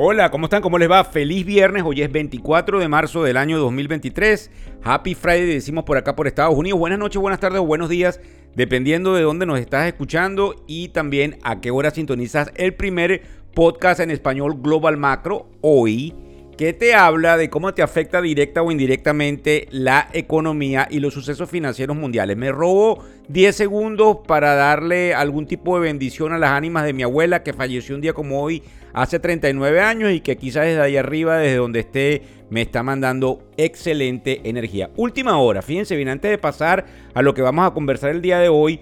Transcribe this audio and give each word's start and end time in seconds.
Hola, 0.00 0.30
¿cómo 0.30 0.46
están? 0.46 0.62
¿Cómo 0.62 0.78
les 0.78 0.88
va? 0.88 1.02
Feliz 1.02 1.44
viernes. 1.44 1.82
Hoy 1.84 2.02
es 2.02 2.12
24 2.12 2.78
de 2.78 2.86
marzo 2.86 3.24
del 3.24 3.36
año 3.36 3.58
2023. 3.58 4.48
Happy 4.84 5.16
Friday, 5.16 5.46
decimos 5.46 5.82
por 5.82 5.96
acá 5.96 6.14
por 6.14 6.28
Estados 6.28 6.54
Unidos. 6.54 6.78
Buenas 6.78 7.00
noches, 7.00 7.20
buenas 7.20 7.40
tardes 7.40 7.60
o 7.60 7.64
buenos 7.64 7.88
días 7.88 8.20
dependiendo 8.54 9.14
de 9.14 9.22
dónde 9.22 9.44
nos 9.44 9.58
estás 9.58 9.88
escuchando 9.88 10.54
y 10.68 10.90
también 10.90 11.40
a 11.42 11.60
qué 11.60 11.72
hora 11.72 11.90
sintonizas 11.90 12.52
el 12.54 12.74
primer 12.74 13.22
podcast 13.54 13.98
en 13.98 14.12
español 14.12 14.60
Global 14.62 14.96
Macro 14.98 15.48
hoy 15.62 16.14
que 16.58 16.72
te 16.72 16.92
habla 16.92 17.36
de 17.36 17.50
cómo 17.50 17.72
te 17.72 17.82
afecta 17.82 18.20
directa 18.20 18.62
o 18.62 18.72
indirectamente 18.72 19.68
la 19.70 20.08
economía 20.12 20.88
y 20.90 20.98
los 20.98 21.14
sucesos 21.14 21.48
financieros 21.48 21.96
mundiales. 21.96 22.36
Me 22.36 22.50
robo 22.50 23.04
10 23.28 23.54
segundos 23.54 24.18
para 24.26 24.56
darle 24.56 25.14
algún 25.14 25.46
tipo 25.46 25.76
de 25.76 25.82
bendición 25.86 26.32
a 26.32 26.38
las 26.38 26.50
ánimas 26.50 26.84
de 26.84 26.92
mi 26.92 27.04
abuela 27.04 27.44
que 27.44 27.52
falleció 27.52 27.94
un 27.94 28.00
día 28.00 28.12
como 28.12 28.42
hoy 28.42 28.64
hace 28.92 29.20
39 29.20 29.80
años 29.80 30.10
y 30.10 30.20
que 30.20 30.36
quizás 30.36 30.64
desde 30.64 30.82
ahí 30.82 30.96
arriba, 30.96 31.38
desde 31.38 31.58
donde 31.58 31.78
esté, 31.78 32.22
me 32.50 32.62
está 32.62 32.82
mandando 32.82 33.48
excelente 33.56 34.40
energía. 34.42 34.90
Última 34.96 35.38
hora, 35.38 35.62
fíjense 35.62 35.94
bien, 35.94 36.08
antes 36.08 36.28
de 36.28 36.38
pasar 36.38 36.86
a 37.14 37.22
lo 37.22 37.34
que 37.34 37.42
vamos 37.42 37.68
a 37.68 37.72
conversar 37.72 38.10
el 38.10 38.20
día 38.20 38.40
de 38.40 38.48
hoy, 38.48 38.80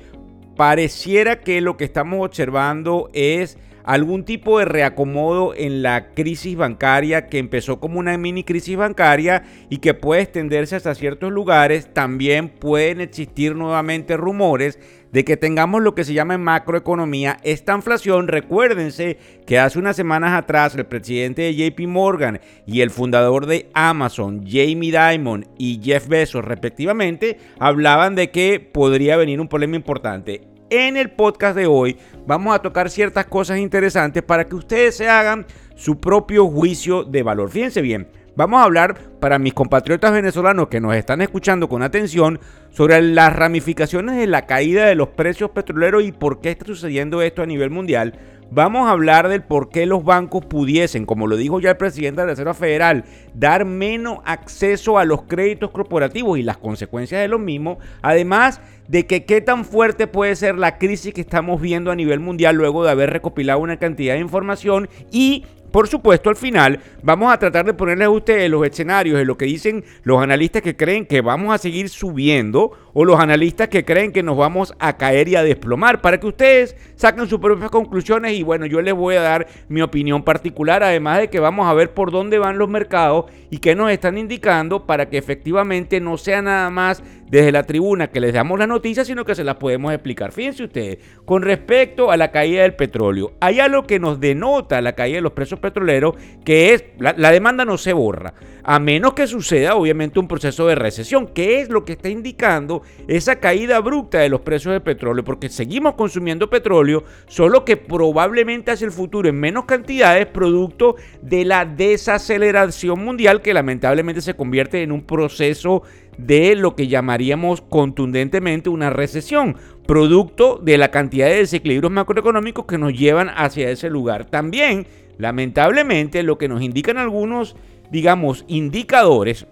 pareciera 0.56 1.40
que 1.40 1.60
lo 1.60 1.76
que 1.76 1.84
estamos 1.84 2.24
observando 2.24 3.10
es 3.12 3.58
algún 3.86 4.24
tipo 4.24 4.58
de 4.58 4.66
reacomodo 4.66 5.54
en 5.54 5.82
la 5.82 6.12
crisis 6.12 6.56
bancaria 6.56 7.28
que 7.28 7.38
empezó 7.38 7.80
como 7.80 8.00
una 8.00 8.18
mini 8.18 8.44
crisis 8.44 8.76
bancaria 8.76 9.44
y 9.70 9.78
que 9.78 9.94
puede 9.94 10.22
extenderse 10.22 10.76
hasta 10.76 10.94
ciertos 10.94 11.32
lugares. 11.32 11.94
También 11.94 12.48
pueden 12.48 13.00
existir 13.00 13.54
nuevamente 13.54 14.16
rumores 14.16 14.78
de 15.12 15.24
que 15.24 15.36
tengamos 15.36 15.82
lo 15.82 15.94
que 15.94 16.04
se 16.04 16.14
llama 16.14 16.34
en 16.34 16.42
macroeconomía 16.42 17.38
esta 17.44 17.74
inflación. 17.74 18.26
Recuérdense 18.26 19.18
que 19.46 19.58
hace 19.60 19.78
unas 19.78 19.94
semanas 19.94 20.32
atrás 20.32 20.74
el 20.74 20.84
presidente 20.86 21.42
de 21.42 21.54
JP 21.54 21.86
Morgan 21.86 22.40
y 22.66 22.80
el 22.80 22.90
fundador 22.90 23.46
de 23.46 23.70
Amazon, 23.72 24.44
Jamie 24.44 24.92
Dimon 24.92 25.46
y 25.56 25.80
Jeff 25.82 26.08
Bezos 26.08 26.44
respectivamente, 26.44 27.38
hablaban 27.60 28.16
de 28.16 28.32
que 28.32 28.58
podría 28.58 29.16
venir 29.16 29.40
un 29.40 29.48
problema 29.48 29.76
importante. 29.76 30.55
En 30.68 30.96
el 30.96 31.12
podcast 31.12 31.56
de 31.56 31.68
hoy 31.68 31.96
vamos 32.26 32.52
a 32.52 32.58
tocar 32.58 32.90
ciertas 32.90 33.26
cosas 33.26 33.58
interesantes 33.58 34.24
para 34.24 34.48
que 34.48 34.56
ustedes 34.56 34.96
se 34.96 35.08
hagan 35.08 35.46
su 35.76 36.00
propio 36.00 36.48
juicio 36.48 37.04
de 37.04 37.22
valor. 37.22 37.50
Fíjense 37.50 37.82
bien, 37.82 38.08
vamos 38.34 38.60
a 38.60 38.64
hablar 38.64 38.98
para 39.20 39.38
mis 39.38 39.54
compatriotas 39.54 40.10
venezolanos 40.10 40.66
que 40.66 40.80
nos 40.80 40.96
están 40.96 41.20
escuchando 41.20 41.68
con 41.68 41.84
atención 41.84 42.40
sobre 42.70 43.00
las 43.00 43.36
ramificaciones 43.36 44.16
de 44.16 44.26
la 44.26 44.46
caída 44.46 44.86
de 44.86 44.96
los 44.96 45.10
precios 45.10 45.50
petroleros 45.50 46.02
y 46.02 46.10
por 46.10 46.40
qué 46.40 46.50
está 46.50 46.66
sucediendo 46.66 47.22
esto 47.22 47.42
a 47.42 47.46
nivel 47.46 47.70
mundial 47.70 48.18
Vamos 48.50 48.86
a 48.86 48.92
hablar 48.92 49.28
del 49.28 49.42
por 49.42 49.70
qué 49.70 49.86
los 49.86 50.04
bancos 50.04 50.44
pudiesen, 50.44 51.04
como 51.04 51.26
lo 51.26 51.36
dijo 51.36 51.58
ya 51.58 51.70
el 51.70 51.76
presidente 51.76 52.20
de 52.20 52.26
la 52.28 52.32
Reserva 52.32 52.54
Federal, 52.54 53.04
dar 53.34 53.64
menos 53.64 54.20
acceso 54.24 54.98
a 54.98 55.04
los 55.04 55.22
créditos 55.22 55.72
corporativos 55.72 56.38
y 56.38 56.44
las 56.44 56.56
consecuencias 56.56 57.20
de 57.20 57.26
los 57.26 57.40
mismos, 57.40 57.78
además 58.02 58.60
de 58.88 59.06
que 59.06 59.24
qué 59.24 59.40
tan 59.40 59.64
fuerte 59.64 60.06
puede 60.06 60.36
ser 60.36 60.56
la 60.56 60.78
crisis 60.78 61.12
que 61.12 61.20
estamos 61.20 61.60
viendo 61.60 61.90
a 61.90 61.96
nivel 61.96 62.20
mundial 62.20 62.56
luego 62.56 62.84
de 62.84 62.90
haber 62.90 63.10
recopilado 63.10 63.60
una 63.60 63.78
cantidad 63.78 64.14
de 64.14 64.20
información 64.20 64.88
y 65.10 65.44
por 65.76 65.88
supuesto, 65.88 66.30
al 66.30 66.36
final 66.36 66.80
vamos 67.02 67.30
a 67.30 67.38
tratar 67.38 67.66
de 67.66 67.74
ponerles 67.74 68.06
a 68.06 68.10
ustedes 68.10 68.50
los 68.50 68.66
escenarios 68.66 69.18
de 69.18 69.26
lo 69.26 69.36
que 69.36 69.44
dicen 69.44 69.84
los 70.04 70.22
analistas 70.22 70.62
que 70.62 70.74
creen 70.74 71.04
que 71.04 71.20
vamos 71.20 71.54
a 71.54 71.58
seguir 71.58 71.90
subiendo 71.90 72.72
o 72.94 73.04
los 73.04 73.20
analistas 73.20 73.68
que 73.68 73.84
creen 73.84 74.12
que 74.12 74.22
nos 74.22 74.38
vamos 74.38 74.74
a 74.78 74.96
caer 74.96 75.28
y 75.28 75.36
a 75.36 75.42
desplomar 75.42 76.00
para 76.00 76.18
que 76.18 76.28
ustedes 76.28 76.76
saquen 76.94 77.28
sus 77.28 77.40
propias 77.40 77.70
conclusiones 77.70 78.32
y 78.32 78.42
bueno, 78.42 78.64
yo 78.64 78.80
les 78.80 78.94
voy 78.94 79.16
a 79.16 79.20
dar 79.20 79.48
mi 79.68 79.82
opinión 79.82 80.22
particular, 80.22 80.82
además 80.82 81.18
de 81.18 81.28
que 81.28 81.40
vamos 81.40 81.66
a 81.66 81.74
ver 81.74 81.92
por 81.92 82.10
dónde 82.10 82.38
van 82.38 82.56
los 82.56 82.70
mercados 82.70 83.26
y 83.50 83.58
qué 83.58 83.74
nos 83.74 83.90
están 83.90 84.16
indicando 84.16 84.86
para 84.86 85.10
que 85.10 85.18
efectivamente 85.18 86.00
no 86.00 86.16
sea 86.16 86.40
nada 86.40 86.70
más 86.70 87.02
desde 87.28 87.52
la 87.52 87.64
tribuna 87.64 88.08
que 88.08 88.20
les 88.20 88.32
damos 88.32 88.58
la 88.58 88.66
noticia, 88.66 89.04
sino 89.04 89.24
que 89.24 89.34
se 89.34 89.44
las 89.44 89.56
podemos 89.56 89.92
explicar. 89.92 90.32
Fíjense 90.32 90.64
ustedes, 90.64 90.98
con 91.24 91.42
respecto 91.42 92.10
a 92.10 92.16
la 92.16 92.30
caída 92.30 92.62
del 92.62 92.74
petróleo, 92.74 93.32
hay 93.40 93.60
algo 93.60 93.86
que 93.86 93.98
nos 93.98 94.20
denota 94.20 94.80
la 94.80 94.94
caída 94.94 95.16
de 95.16 95.22
los 95.22 95.32
precios 95.32 95.60
petroleros, 95.60 96.14
que 96.44 96.74
es 96.74 96.84
la, 96.98 97.14
la 97.16 97.30
demanda 97.30 97.64
no 97.64 97.78
se 97.78 97.92
borra, 97.92 98.34
a 98.62 98.78
menos 98.78 99.14
que 99.14 99.26
suceda 99.26 99.76
obviamente 99.76 100.18
un 100.18 100.28
proceso 100.28 100.66
de 100.66 100.74
recesión, 100.74 101.28
que 101.28 101.60
es 101.60 101.68
lo 101.68 101.84
que 101.84 101.92
está 101.92 102.08
indicando 102.08 102.82
esa 103.08 103.36
caída 103.36 103.76
abrupta 103.76 104.18
de 104.18 104.28
los 104.28 104.40
precios 104.40 104.72
del 104.72 104.82
petróleo, 104.82 105.24
porque 105.24 105.48
seguimos 105.48 105.94
consumiendo 105.94 106.50
petróleo, 106.50 107.04
solo 107.26 107.64
que 107.64 107.76
probablemente 107.76 108.70
hacia 108.70 108.86
el 108.86 108.92
futuro 108.92 109.28
en 109.28 109.38
menos 109.38 109.64
cantidades, 109.64 110.26
producto 110.26 110.96
de 111.22 111.44
la 111.44 111.64
desaceleración 111.64 113.04
mundial 113.04 113.42
que 113.42 113.54
lamentablemente 113.54 114.20
se 114.20 114.34
convierte 114.34 114.82
en 114.82 114.92
un 114.92 115.02
proceso 115.02 115.82
de 116.18 116.56
lo 116.56 116.74
que 116.74 116.88
llamaríamos 116.88 117.60
contundentemente 117.60 118.68
una 118.68 118.90
recesión, 118.90 119.56
producto 119.86 120.60
de 120.62 120.78
la 120.78 120.90
cantidad 120.90 121.26
de 121.26 121.36
desequilibrios 121.36 121.92
macroeconómicos 121.92 122.66
que 122.66 122.78
nos 122.78 122.92
llevan 122.92 123.30
hacia 123.34 123.70
ese 123.70 123.90
lugar. 123.90 124.24
También, 124.26 124.86
lamentablemente, 125.18 126.22
lo 126.22 126.38
que 126.38 126.48
nos 126.48 126.62
indican 126.62 126.98
algunos, 126.98 127.56
digamos, 127.90 128.44
indicadores, 128.48 129.46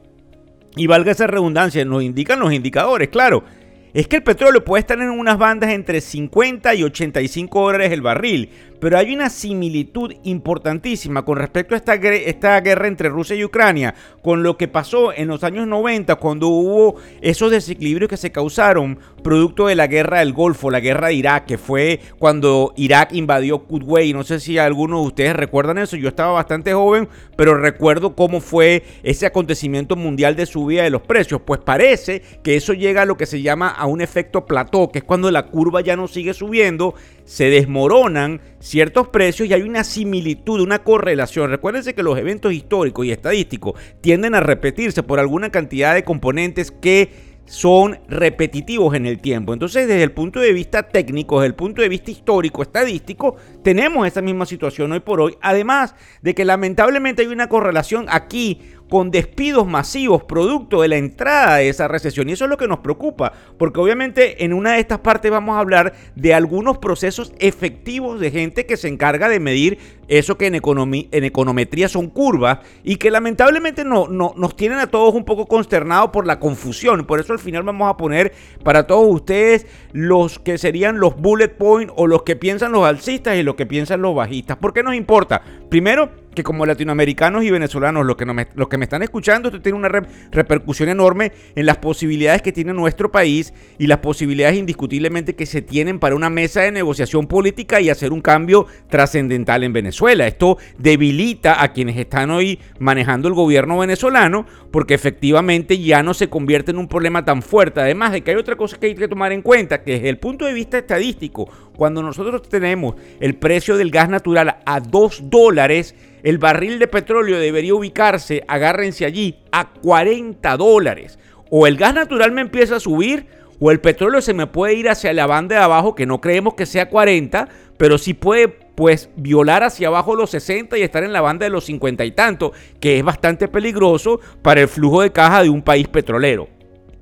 y 0.76 0.86
valga 0.86 1.12
esa 1.12 1.26
redundancia, 1.26 1.84
nos 1.84 2.02
indican 2.02 2.40
los 2.40 2.52
indicadores, 2.52 3.08
claro, 3.08 3.44
es 3.92 4.08
que 4.08 4.16
el 4.16 4.22
petróleo 4.24 4.64
puede 4.64 4.80
estar 4.80 5.00
en 5.00 5.08
unas 5.08 5.38
bandas 5.38 5.70
entre 5.70 6.00
50 6.00 6.74
y 6.74 6.82
85 6.82 7.62
dólares 7.62 7.92
el 7.92 8.02
barril, 8.02 8.50
pero 8.80 8.98
hay 8.98 9.14
una 9.14 9.30
similitud 9.30 10.12
importantísima 10.24 11.24
con 11.24 11.38
respecto 11.38 11.74
a 11.74 11.78
esta, 11.78 12.60
guerra 12.60 12.88
entre 12.88 13.08
Rusia 13.08 13.36
y 13.36 13.44
Ucrania, 13.44 13.94
con 14.22 14.42
lo 14.42 14.56
que 14.56 14.68
pasó 14.68 15.12
en 15.12 15.28
los 15.28 15.44
años 15.44 15.66
90 15.66 16.16
cuando 16.16 16.48
hubo 16.48 16.96
esos 17.20 17.50
desequilibrios 17.50 18.08
que 18.08 18.16
se 18.16 18.32
causaron 18.32 18.98
producto 19.22 19.66
de 19.66 19.74
la 19.74 19.86
guerra 19.86 20.18
del 20.18 20.32
Golfo, 20.32 20.70
la 20.70 20.80
guerra 20.80 21.08
de 21.08 21.14
Irak, 21.14 21.46
que 21.46 21.58
fue 21.58 22.00
cuando 22.18 22.74
Irak 22.76 23.12
invadió 23.12 23.60
Kuwait. 23.60 24.14
No 24.14 24.22
sé 24.22 24.38
si 24.38 24.58
algunos 24.58 25.00
de 25.00 25.06
ustedes 25.08 25.36
recuerdan 25.36 25.78
eso, 25.78 25.96
yo 25.96 26.08
estaba 26.08 26.32
bastante 26.32 26.74
joven, 26.74 27.08
pero 27.36 27.56
recuerdo 27.56 28.14
cómo 28.14 28.40
fue 28.40 28.84
ese 29.02 29.26
acontecimiento 29.26 29.96
mundial 29.96 30.36
de 30.36 30.46
subida 30.46 30.82
de 30.82 30.90
los 30.90 31.02
precios. 31.02 31.40
Pues 31.44 31.60
parece 31.60 32.22
que 32.42 32.56
eso 32.56 32.74
llega 32.74 33.02
a 33.02 33.06
lo 33.06 33.16
que 33.16 33.26
se 33.26 33.40
llama 33.40 33.68
a 33.68 33.86
un 33.86 34.00
efecto 34.00 34.44
plató, 34.44 34.90
que 34.90 34.98
es 34.98 35.04
cuando 35.04 35.30
la 35.30 35.46
curva 35.46 35.80
ya 35.80 35.96
no 35.96 36.06
sigue 36.06 36.34
subiendo 36.34 36.94
se 37.24 37.50
desmoronan 37.50 38.40
ciertos 38.58 39.08
precios 39.08 39.48
y 39.48 39.54
hay 39.54 39.62
una 39.62 39.84
similitud, 39.84 40.60
una 40.60 40.82
correlación. 40.82 41.50
Recuérdense 41.50 41.94
que 41.94 42.02
los 42.02 42.18
eventos 42.18 42.52
históricos 42.52 43.06
y 43.06 43.12
estadísticos 43.12 43.80
tienden 44.00 44.34
a 44.34 44.40
repetirse 44.40 45.02
por 45.02 45.18
alguna 45.18 45.50
cantidad 45.50 45.94
de 45.94 46.04
componentes 46.04 46.70
que 46.70 47.34
son 47.46 47.98
repetitivos 48.08 48.94
en 48.94 49.06
el 49.06 49.20
tiempo. 49.20 49.52
Entonces, 49.52 49.86
desde 49.86 50.02
el 50.02 50.12
punto 50.12 50.40
de 50.40 50.52
vista 50.52 50.84
técnico, 50.84 51.40
desde 51.40 51.48
el 51.48 51.54
punto 51.54 51.82
de 51.82 51.88
vista 51.88 52.10
histórico, 52.10 52.62
estadístico, 52.62 53.36
tenemos 53.62 54.06
esa 54.06 54.22
misma 54.22 54.46
situación 54.46 54.92
hoy 54.92 55.00
por 55.00 55.20
hoy. 55.20 55.36
Además 55.42 55.94
de 56.22 56.34
que 56.34 56.44
lamentablemente 56.44 57.22
hay 57.22 57.28
una 57.28 57.48
correlación 57.48 58.06
aquí 58.08 58.60
con 58.88 59.10
despidos 59.10 59.66
masivos 59.66 60.24
producto 60.24 60.82
de 60.82 60.88
la 60.88 60.96
entrada 60.96 61.56
de 61.56 61.68
esa 61.68 61.88
recesión. 61.88 62.28
Y 62.28 62.32
eso 62.32 62.44
es 62.44 62.50
lo 62.50 62.56
que 62.56 62.68
nos 62.68 62.80
preocupa, 62.80 63.32
porque 63.58 63.80
obviamente 63.80 64.44
en 64.44 64.52
una 64.52 64.74
de 64.74 64.80
estas 64.80 65.00
partes 65.00 65.30
vamos 65.30 65.56
a 65.56 65.60
hablar 65.60 65.94
de 66.14 66.34
algunos 66.34 66.78
procesos 66.78 67.32
efectivos 67.38 68.20
de 68.20 68.30
gente 68.30 68.66
que 68.66 68.76
se 68.76 68.88
encarga 68.88 69.28
de 69.28 69.40
medir 69.40 69.78
eso 70.08 70.36
que 70.36 70.46
en, 70.46 70.54
en 70.54 71.24
econometría 71.24 71.88
son 71.88 72.08
curvas 72.08 72.58
y 72.82 72.96
que 72.96 73.10
lamentablemente 73.10 73.84
no, 73.84 74.08
no, 74.08 74.34
nos 74.36 74.56
tienen 74.56 74.78
a 74.78 74.86
todos 74.86 75.14
un 75.14 75.24
poco 75.24 75.46
consternados 75.46 76.10
por 76.10 76.26
la 76.26 76.38
confusión. 76.38 77.06
Por 77.06 77.20
eso 77.20 77.32
al 77.32 77.38
final 77.38 77.62
vamos 77.62 77.90
a 77.90 77.96
poner 77.96 78.32
para 78.62 78.86
todos 78.86 79.06
ustedes 79.08 79.66
los 79.92 80.38
que 80.38 80.58
serían 80.58 80.98
los 80.98 81.16
bullet 81.16 81.48
points 81.48 81.92
o 81.96 82.06
los 82.06 82.22
que 82.22 82.36
piensan 82.36 82.72
los 82.72 82.84
alcistas 82.84 83.36
y 83.36 83.42
los 83.42 83.54
que 83.54 83.66
piensan 83.66 84.02
los 84.02 84.14
bajistas. 84.14 84.56
¿Por 84.58 84.72
qué 84.72 84.82
nos 84.82 84.94
importa? 84.94 85.42
Primero, 85.70 86.10
que 86.34 86.42
como 86.42 86.66
latinoamericanos 86.66 87.44
y 87.44 87.50
venezolanos, 87.50 88.04
los 88.04 88.16
que, 88.16 88.26
me, 88.26 88.46
que 88.46 88.78
me 88.78 88.84
están 88.84 89.02
escuchando, 89.02 89.48
esto 89.48 89.60
tiene 89.60 89.78
una 89.78 89.88
repercusión 89.88 90.88
enorme 90.88 91.32
en 91.54 91.66
las 91.66 91.78
posibilidades 91.78 92.42
que 92.42 92.52
tiene 92.52 92.72
nuestro 92.72 93.10
país 93.10 93.54
y 93.78 93.86
las 93.86 93.98
posibilidades 93.98 94.56
indiscutiblemente 94.56 95.34
que 95.34 95.46
se 95.46 95.62
tienen 95.62 95.98
para 95.98 96.14
una 96.14 96.30
mesa 96.30 96.62
de 96.62 96.72
negociación 96.72 97.26
política 97.26 97.80
y 97.80 97.90
hacer 97.90 98.12
un 98.12 98.20
cambio 98.20 98.66
trascendental 98.88 99.64
en 99.64 99.72
Venezuela. 99.72 100.26
Esto 100.26 100.58
debilita 100.78 101.62
a 101.62 101.72
quienes 101.72 101.96
están 101.96 102.30
hoy 102.30 102.58
manejando 102.78 103.28
el 103.28 103.34
gobierno 103.34 103.78
venezolano 103.78 104.46
porque 104.74 104.94
efectivamente 104.94 105.78
ya 105.78 106.02
no 106.02 106.14
se 106.14 106.28
convierte 106.28 106.72
en 106.72 106.78
un 106.78 106.88
problema 106.88 107.24
tan 107.24 107.42
fuerte. 107.42 107.80
Además 107.80 108.10
de 108.10 108.22
que 108.22 108.32
hay 108.32 108.36
otra 108.36 108.56
cosa 108.56 108.76
que 108.76 108.86
hay 108.86 108.96
que 108.96 109.06
tomar 109.06 109.30
en 109.30 109.40
cuenta, 109.40 109.84
que 109.84 109.92
desde 109.92 110.08
el 110.08 110.18
punto 110.18 110.46
de 110.46 110.52
vista 110.52 110.78
estadístico, 110.78 111.48
cuando 111.76 112.02
nosotros 112.02 112.42
tenemos 112.48 112.96
el 113.20 113.36
precio 113.36 113.76
del 113.76 113.92
gas 113.92 114.08
natural 114.08 114.56
a 114.66 114.80
2 114.80 115.30
dólares, 115.30 115.94
el 116.24 116.38
barril 116.38 116.80
de 116.80 116.88
petróleo 116.88 117.38
debería 117.38 117.72
ubicarse, 117.72 118.42
agárrense 118.48 119.04
allí, 119.04 119.36
a 119.52 119.70
40 119.74 120.56
dólares. 120.56 121.20
O 121.50 121.68
el 121.68 121.76
gas 121.76 121.94
natural 121.94 122.32
me 122.32 122.40
empieza 122.40 122.74
a 122.74 122.80
subir, 122.80 123.28
o 123.60 123.70
el 123.70 123.78
petróleo 123.78 124.22
se 124.22 124.34
me 124.34 124.48
puede 124.48 124.74
ir 124.74 124.88
hacia 124.88 125.12
la 125.12 125.28
banda 125.28 125.54
de 125.54 125.62
abajo, 125.62 125.94
que 125.94 126.04
no 126.04 126.20
creemos 126.20 126.54
que 126.54 126.66
sea 126.66 126.88
40, 126.88 127.48
pero 127.76 127.96
sí 127.96 128.12
puede 128.12 128.63
pues 128.74 129.10
violar 129.16 129.62
hacia 129.62 129.88
abajo 129.88 130.16
los 130.16 130.30
60 130.30 130.76
y 130.78 130.82
estar 130.82 131.04
en 131.04 131.12
la 131.12 131.20
banda 131.20 131.44
de 131.44 131.50
los 131.50 131.64
50 131.64 132.04
y 132.04 132.12
tanto, 132.12 132.52
que 132.80 132.98
es 132.98 133.04
bastante 133.04 133.48
peligroso 133.48 134.20
para 134.42 134.62
el 134.62 134.68
flujo 134.68 135.02
de 135.02 135.12
caja 135.12 135.42
de 135.42 135.50
un 135.50 135.62
país 135.62 135.88
petrolero, 135.88 136.48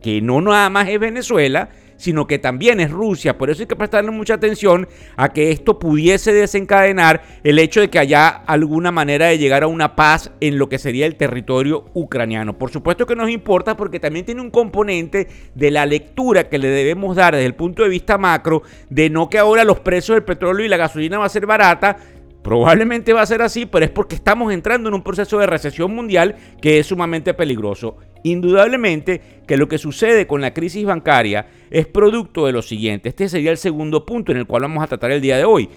que 0.02 0.20
no 0.20 0.40
nada 0.40 0.68
más 0.70 0.88
es 0.88 1.00
Venezuela, 1.00 1.70
sino 2.02 2.26
que 2.26 2.40
también 2.40 2.80
es 2.80 2.90
Rusia. 2.90 3.38
Por 3.38 3.48
eso 3.48 3.62
hay 3.62 3.68
que 3.68 3.76
prestarle 3.76 4.10
mucha 4.10 4.34
atención 4.34 4.88
a 5.16 5.28
que 5.28 5.52
esto 5.52 5.78
pudiese 5.78 6.32
desencadenar 6.32 7.22
el 7.44 7.60
hecho 7.60 7.80
de 7.80 7.90
que 7.90 8.00
haya 8.00 8.26
alguna 8.26 8.90
manera 8.90 9.26
de 9.26 9.38
llegar 9.38 9.62
a 9.62 9.68
una 9.68 9.94
paz 9.94 10.32
en 10.40 10.58
lo 10.58 10.68
que 10.68 10.80
sería 10.80 11.06
el 11.06 11.14
territorio 11.14 11.84
ucraniano. 11.94 12.58
Por 12.58 12.72
supuesto 12.72 13.06
que 13.06 13.14
nos 13.14 13.30
importa 13.30 13.76
porque 13.76 14.00
también 14.00 14.26
tiene 14.26 14.40
un 14.40 14.50
componente 14.50 15.28
de 15.54 15.70
la 15.70 15.86
lectura 15.86 16.48
que 16.48 16.58
le 16.58 16.70
debemos 16.70 17.14
dar 17.14 17.36
desde 17.36 17.46
el 17.46 17.54
punto 17.54 17.84
de 17.84 17.88
vista 17.88 18.18
macro 18.18 18.64
de 18.90 19.08
no 19.08 19.30
que 19.30 19.38
ahora 19.38 19.62
los 19.62 19.78
precios 19.78 20.16
del 20.16 20.24
petróleo 20.24 20.66
y 20.66 20.68
la 20.68 20.78
gasolina 20.78 21.18
va 21.18 21.26
a 21.26 21.28
ser 21.28 21.46
barata, 21.46 21.98
Probablemente 22.42 23.12
va 23.12 23.22
a 23.22 23.26
ser 23.26 23.40
así, 23.40 23.66
pero 23.66 23.84
es 23.84 23.90
porque 23.90 24.16
estamos 24.16 24.52
entrando 24.52 24.88
en 24.88 24.94
un 24.94 25.02
proceso 25.02 25.38
de 25.38 25.46
recesión 25.46 25.94
mundial 25.94 26.36
que 26.60 26.78
es 26.78 26.86
sumamente 26.86 27.34
peligroso. 27.34 27.96
Indudablemente 28.24 29.20
que 29.46 29.56
lo 29.56 29.68
que 29.68 29.78
sucede 29.78 30.26
con 30.26 30.40
la 30.40 30.52
crisis 30.52 30.84
bancaria 30.84 31.46
es 31.70 31.86
producto 31.86 32.46
de 32.46 32.52
lo 32.52 32.62
siguiente. 32.62 33.08
Este 33.08 33.28
sería 33.28 33.50
el 33.50 33.58
segundo 33.58 34.04
punto 34.04 34.32
en 34.32 34.38
el 34.38 34.46
cual 34.46 34.62
vamos 34.62 34.82
a 34.82 34.88
tratar 34.88 35.12
el 35.12 35.20
día 35.20 35.36
de 35.36 35.44
hoy. 35.44 35.68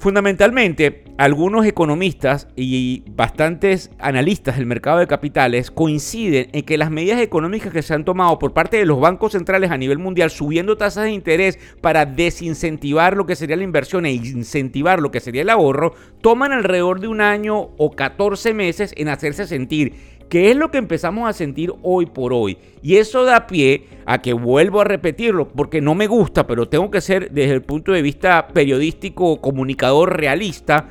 Fundamentalmente, 0.00 1.04
algunos 1.18 1.66
economistas 1.66 2.48
y 2.56 3.04
bastantes 3.10 3.90
analistas 3.98 4.56
del 4.56 4.64
mercado 4.64 4.98
de 4.98 5.06
capitales 5.06 5.70
coinciden 5.70 6.48
en 6.54 6.62
que 6.62 6.78
las 6.78 6.90
medidas 6.90 7.20
económicas 7.20 7.70
que 7.70 7.82
se 7.82 7.92
han 7.92 8.06
tomado 8.06 8.38
por 8.38 8.54
parte 8.54 8.78
de 8.78 8.86
los 8.86 8.98
bancos 8.98 9.32
centrales 9.32 9.70
a 9.70 9.76
nivel 9.76 9.98
mundial 9.98 10.30
subiendo 10.30 10.78
tasas 10.78 11.04
de 11.04 11.10
interés 11.10 11.58
para 11.82 12.06
desincentivar 12.06 13.14
lo 13.14 13.26
que 13.26 13.36
sería 13.36 13.56
la 13.56 13.64
inversión 13.64 14.06
e 14.06 14.12
incentivar 14.12 15.00
lo 15.00 15.10
que 15.10 15.20
sería 15.20 15.42
el 15.42 15.50
ahorro, 15.50 15.92
toman 16.22 16.52
alrededor 16.52 17.00
de 17.00 17.08
un 17.08 17.20
año 17.20 17.68
o 17.76 17.90
14 17.90 18.54
meses 18.54 18.94
en 18.96 19.08
hacerse 19.08 19.46
sentir 19.46 20.19
que 20.30 20.50
es 20.50 20.56
lo 20.56 20.70
que 20.70 20.78
empezamos 20.78 21.28
a 21.28 21.34
sentir 21.34 21.74
hoy 21.82 22.06
por 22.06 22.32
hoy. 22.32 22.56
Y 22.82 22.96
eso 22.96 23.24
da 23.24 23.48
pie 23.48 23.84
a 24.06 24.22
que 24.22 24.32
vuelvo 24.32 24.80
a 24.80 24.84
repetirlo, 24.84 25.48
porque 25.48 25.82
no 25.82 25.94
me 25.94 26.06
gusta, 26.06 26.46
pero 26.46 26.68
tengo 26.68 26.90
que 26.90 27.00
ser 27.00 27.32
desde 27.32 27.52
el 27.52 27.62
punto 27.62 27.92
de 27.92 28.00
vista 28.00 28.48
periodístico, 28.48 29.40
comunicador 29.40 30.16
realista, 30.16 30.86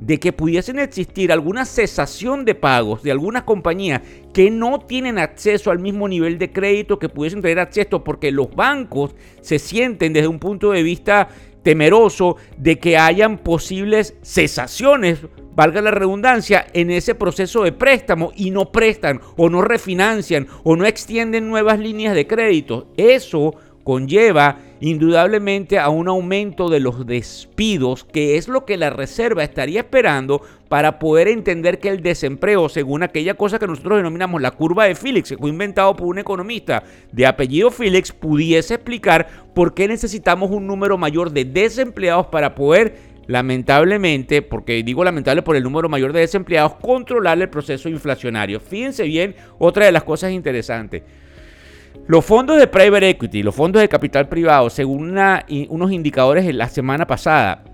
de 0.00 0.18
que 0.18 0.32
pudiesen 0.32 0.78
existir 0.78 1.30
alguna 1.30 1.66
cesación 1.66 2.44
de 2.46 2.54
pagos 2.54 3.02
de 3.02 3.10
algunas 3.10 3.42
compañías 3.42 4.00
que 4.32 4.50
no 4.50 4.80
tienen 4.80 5.18
acceso 5.18 5.70
al 5.70 5.78
mismo 5.78 6.08
nivel 6.08 6.38
de 6.38 6.50
crédito 6.50 6.98
que 6.98 7.10
pudiesen 7.10 7.42
tener 7.42 7.58
acceso 7.58 8.02
porque 8.02 8.30
los 8.30 8.54
bancos 8.54 9.14
se 9.42 9.58
sienten 9.58 10.14
desde 10.14 10.28
un 10.28 10.38
punto 10.38 10.72
de 10.72 10.82
vista 10.82 11.28
temeroso 11.62 12.36
de 12.56 12.78
que 12.78 12.96
hayan 12.96 13.38
posibles 13.38 14.14
cesaciones, 14.22 15.18
valga 15.54 15.82
la 15.82 15.90
redundancia, 15.90 16.66
en 16.72 16.90
ese 16.90 17.14
proceso 17.14 17.64
de 17.64 17.72
préstamo 17.72 18.32
y 18.34 18.50
no 18.50 18.72
prestan 18.72 19.20
o 19.36 19.48
no 19.48 19.62
refinancian 19.62 20.46
o 20.64 20.76
no 20.76 20.86
extienden 20.86 21.48
nuevas 21.48 21.78
líneas 21.78 22.14
de 22.14 22.26
crédito. 22.26 22.88
Eso 22.96 23.54
conlleva 23.84 24.58
indudablemente 24.80 25.78
a 25.78 25.90
un 25.90 26.08
aumento 26.08 26.68
de 26.68 26.80
los 26.80 27.06
despidos, 27.06 28.04
que 28.04 28.36
es 28.36 28.48
lo 28.48 28.64
que 28.64 28.76
la 28.76 28.90
Reserva 28.90 29.44
estaría 29.44 29.80
esperando 29.80 30.42
para 30.68 30.98
poder 30.98 31.28
entender 31.28 31.78
que 31.78 31.88
el 31.88 32.02
desempleo, 32.02 32.68
según 32.68 33.02
aquella 33.02 33.34
cosa 33.34 33.58
que 33.58 33.66
nosotros 33.66 33.98
denominamos 33.98 34.40
la 34.40 34.52
curva 34.52 34.86
de 34.86 34.94
Phillips, 34.94 35.30
que 35.30 35.36
fue 35.36 35.50
inventado 35.50 35.94
por 35.94 36.08
un 36.08 36.18
economista 36.18 36.82
de 37.12 37.26
apellido 37.26 37.70
Phillips, 37.70 38.12
pudiese 38.12 38.74
explicar 38.74 39.28
por 39.54 39.74
qué 39.74 39.86
necesitamos 39.86 40.50
un 40.50 40.66
número 40.66 40.96
mayor 40.96 41.30
de 41.30 41.44
desempleados 41.44 42.26
para 42.26 42.54
poder 42.54 43.10
lamentablemente, 43.26 44.42
porque 44.42 44.82
digo 44.82 45.04
lamentable 45.04 45.42
por 45.42 45.54
el 45.54 45.62
número 45.62 45.88
mayor 45.88 46.12
de 46.12 46.20
desempleados, 46.20 46.74
controlar 46.76 47.40
el 47.40 47.48
proceso 47.48 47.88
inflacionario. 47.88 48.58
Fíjense 48.58 49.04
bien, 49.04 49.36
otra 49.58 49.86
de 49.86 49.92
las 49.92 50.02
cosas 50.02 50.32
interesantes. 50.32 51.02
Los 52.06 52.24
fondos 52.24 52.58
de 52.58 52.66
private 52.66 53.08
equity, 53.08 53.42
los 53.42 53.54
fondos 53.54 53.80
de 53.80 53.88
capital 53.88 54.28
privado, 54.28 54.68
según 54.70 55.16
unos 55.68 55.92
indicadores 55.92 56.44
de 56.44 56.52
la 56.52 56.68
semana 56.68 57.06
pasada 57.06 57.64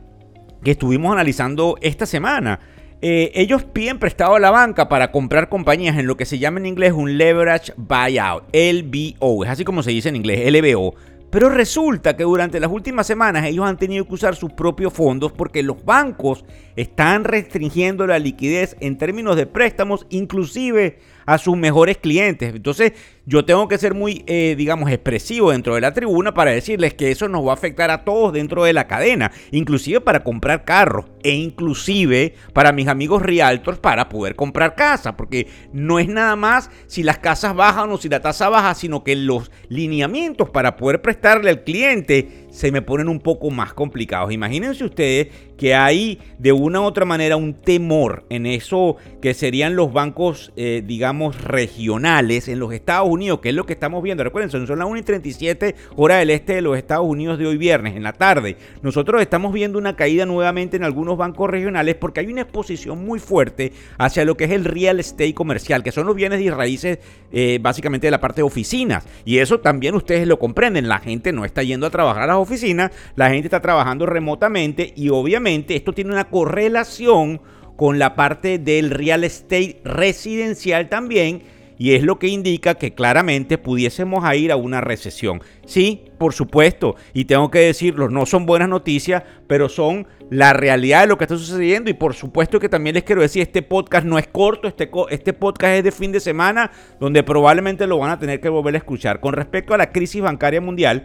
que 0.62 0.72
estuvimos 0.72 1.12
analizando 1.12 1.76
esta 1.80 2.04
semana, 2.06 2.60
eh, 3.02 3.30
ellos 3.34 3.64
piden 3.64 3.98
prestado 3.98 4.34
a 4.34 4.40
la 4.40 4.50
banca 4.50 4.88
para 4.88 5.10
comprar 5.10 5.48
compañías 5.48 5.98
en 5.98 6.06
lo 6.06 6.16
que 6.16 6.24
se 6.24 6.38
llama 6.38 6.58
en 6.60 6.66
inglés 6.66 6.92
un 6.92 7.18
leverage 7.18 7.72
buyout, 7.76 8.44
LBO, 8.54 9.44
es 9.44 9.50
así 9.50 9.64
como 9.64 9.82
se 9.82 9.90
dice 9.90 10.08
en 10.08 10.16
inglés, 10.16 10.50
LBO. 10.50 10.94
Pero 11.30 11.48
resulta 11.48 12.16
que 12.16 12.22
durante 12.22 12.60
las 12.60 12.70
últimas 12.70 13.06
semanas 13.06 13.44
ellos 13.44 13.66
han 13.66 13.76
tenido 13.76 14.06
que 14.06 14.14
usar 14.14 14.36
sus 14.36 14.52
propios 14.52 14.92
fondos 14.92 15.32
porque 15.32 15.62
los 15.62 15.84
bancos 15.84 16.44
están 16.76 17.24
restringiendo 17.24 18.06
la 18.06 18.19
liquidez 18.19 18.76
en 18.80 18.96
términos 18.96 19.36
de 19.36 19.46
préstamos, 19.46 20.06
inclusive 20.08 20.98
a 21.26 21.38
sus 21.38 21.56
mejores 21.56 21.99
clientes. 21.99 22.55
Entonces, 22.55 22.93
yo 23.26 23.44
tengo 23.44 23.67
que 23.67 23.76
ser 23.76 23.93
muy, 23.93 24.23
eh, 24.28 24.55
digamos, 24.56 24.90
expresivo 24.90 25.50
dentro 25.50 25.75
de 25.75 25.81
la 25.81 25.93
tribuna 25.93 26.32
para 26.32 26.52
decirles 26.52 26.94
que 26.94 27.11
eso 27.11 27.28
nos 27.28 27.44
va 27.44 27.50
a 27.50 27.55
afectar 27.55 27.90
a 27.90 28.05
todos 28.05 28.32
dentro 28.32 28.62
de 28.62 28.73
la 28.73 28.87
cadena, 28.87 29.32
inclusive 29.50 30.00
para 30.00 30.23
comprar 30.23 30.64
carros 30.64 31.06
e 31.25 31.32
inclusive 31.32 32.34
para 32.52 32.70
mis 32.70 32.87
amigos 32.87 33.23
realtors 33.23 33.78
para 33.78 34.08
poder 34.08 34.37
comprar 34.37 34.76
casa, 34.76 35.17
porque 35.17 35.49
no 35.73 35.99
es 35.99 36.08
nada 36.08 36.37
más 36.37 36.70
si 36.87 37.02
las 37.02 37.19
casas 37.19 37.56
bajan 37.56 37.90
o 37.90 37.99
si 37.99 38.08
la 38.08 38.20
tasa 38.20 38.49
baja, 38.49 38.75
sino 38.75 39.02
que 39.02 39.17
los 39.17 39.50
lineamientos 39.69 40.50
para 40.50 40.76
poder 40.76 41.02
prestarle 41.02 41.50
al 41.50 41.64
cliente 41.64 42.45
se 42.56 42.73
me 42.73 42.81
ponen 42.81 43.11
un 43.11 43.20
poco 43.20 43.50
más 43.50 43.75
complicados. 43.75 44.32
Imagínense 44.32 44.82
ustedes 44.82 45.29
que 45.58 45.75
hay 45.75 46.19
de 46.38 46.53
una 46.53 46.81
u 46.81 46.85
otra 46.85 47.05
manera 47.05 47.37
un 47.37 47.53
temor 47.53 48.25
en 48.31 48.47
eso 48.47 48.97
que 49.20 49.35
serían 49.35 49.76
los 49.76 49.93
bancos, 49.93 50.53
eh, 50.56 50.82
digamos, 50.85 51.43
regionales 51.43 52.49
en 52.49 52.58
los 52.58 52.73
Estados 52.73 53.11
Unidos, 53.11 53.41
que 53.41 53.50
es 53.50 53.55
lo 53.55 53.67
que 53.67 53.75
estamos 53.75 54.03
viendo. 54.03 54.25
Recuerden, 54.25 54.50
son 54.50 54.79
las 54.79 54.88
1 54.88 54.97
y 54.97 55.03
37 55.03 55.75
hora 55.97 56.17
del 56.17 56.31
este 56.31 56.55
de 56.55 56.62
los 56.62 56.79
Estados 56.79 57.05
Unidos 57.06 57.38
de 57.38 57.47
hoy 57.47 57.58
viernes, 57.58 57.94
en 57.94 58.03
la 58.03 58.14
tarde. 58.14 58.56
Nosotros 58.81 59.20
estamos 59.20 59.53
viendo 59.53 59.79
una 59.79 59.94
caída 59.94 60.25
nuevamente 60.25 60.79
en 60.79 60.84
algunos 60.84 61.19
bancos 61.19 61.51
regionales 61.51 61.96
porque 61.96 62.20
hay 62.20 62.27
una 62.29 62.41
exposición 62.41 63.05
muy 63.05 63.19
fuerte 63.19 63.75
hacia 63.98 64.25
lo 64.25 64.39
que 64.39 64.44
es 64.44 64.51
el 64.51 64.65
real 64.65 64.98
estate 64.98 65.34
comercial, 65.34 65.82
que 65.82 65.93
son 65.93 66.06
los 66.06 66.17
bienes 66.17 66.41
y 66.41 66.48
raíces 66.48 67.01
eh, 67.32 67.58
básicamente 67.60 68.06
de 68.06 68.13
la 68.13 68.20
parte 68.20 68.36
de 68.36 68.44
oficinas. 68.44 69.05
Y 69.27 69.39
eso 69.39 69.60
también 69.60 69.94
ustedes 69.94 70.27
lo 70.27 70.39
comprenden. 70.39 70.89
La 70.89 71.01
gente 71.01 71.32
no 71.32 71.44
está 71.44 71.63
yendo 71.63 71.86
a 71.86 71.91
trabajar 71.91 72.22
a 72.22 72.27
las 72.29 72.45
oficina, 72.46 72.91
la 73.15 73.31
gente 73.31 73.46
está 73.46 73.60
trabajando 73.60 74.06
remotamente 74.06 74.93
y 74.96 75.10
obviamente 75.10 75.76
esto 75.76 75.93
tiene 75.93 76.12
una 76.12 76.29
correlación 76.29 77.41
con 77.76 77.98
la 77.98 78.17
parte 78.17 78.58
del 78.58 78.91
real 78.91 79.24
estate 79.24 79.81
residencial 79.84 80.88
también 80.88 81.43
y 81.79 81.94
es 81.94 82.03
lo 82.03 82.19
que 82.19 82.29
indica 82.29 82.74
que 82.74 82.94
claramente 82.94 83.58
pudiésemos 83.58 84.24
ir 84.34 84.53
a 84.53 84.56
una 84.56 84.81
recesión. 84.81 85.43
Sí, 85.67 86.05
por 86.19 86.32
supuesto, 86.32 86.96
y 87.12 87.26
tengo 87.26 87.50
que 87.50 87.58
decirlo, 87.60 88.08
no 88.08 88.26
son 88.26 88.46
buenas 88.46 88.69
noticias, 88.69 89.22
pero 89.46 89.69
son 89.69 90.06
la 90.31 90.53
realidad 90.53 91.03
de 91.03 91.06
lo 91.06 91.19
que 91.19 91.24
está 91.24 91.36
sucediendo 91.36 91.91
y 91.91 91.94
por 91.94 92.15
supuesto 92.15 92.58
que 92.58 92.69
también 92.69 92.94
les 92.94 93.05
quiero 93.05 93.22
decir, 93.22 93.43
este 93.43 93.62
podcast 93.62 94.06
no 94.06 94.19
es 94.19 94.26
corto, 94.26 94.67
este, 94.67 94.91
este 95.10 95.32
podcast 95.32 95.74
es 95.74 95.84
de 95.84 95.93
fin 95.93 96.12
de 96.12 96.20
semana, 96.20 96.70
donde 96.98 97.22
probablemente 97.22 97.86
lo 97.86 97.98
van 97.98 98.10
a 98.10 98.19
tener 98.19 98.41
que 98.41 98.48
volver 98.48 98.74
a 98.74 98.79
escuchar. 98.79 99.20
Con 99.20 99.34
respecto 99.34 99.74
a 99.74 99.79
la 99.79 99.93
crisis 99.93 100.22
bancaria 100.22 100.60
mundial, 100.60 101.05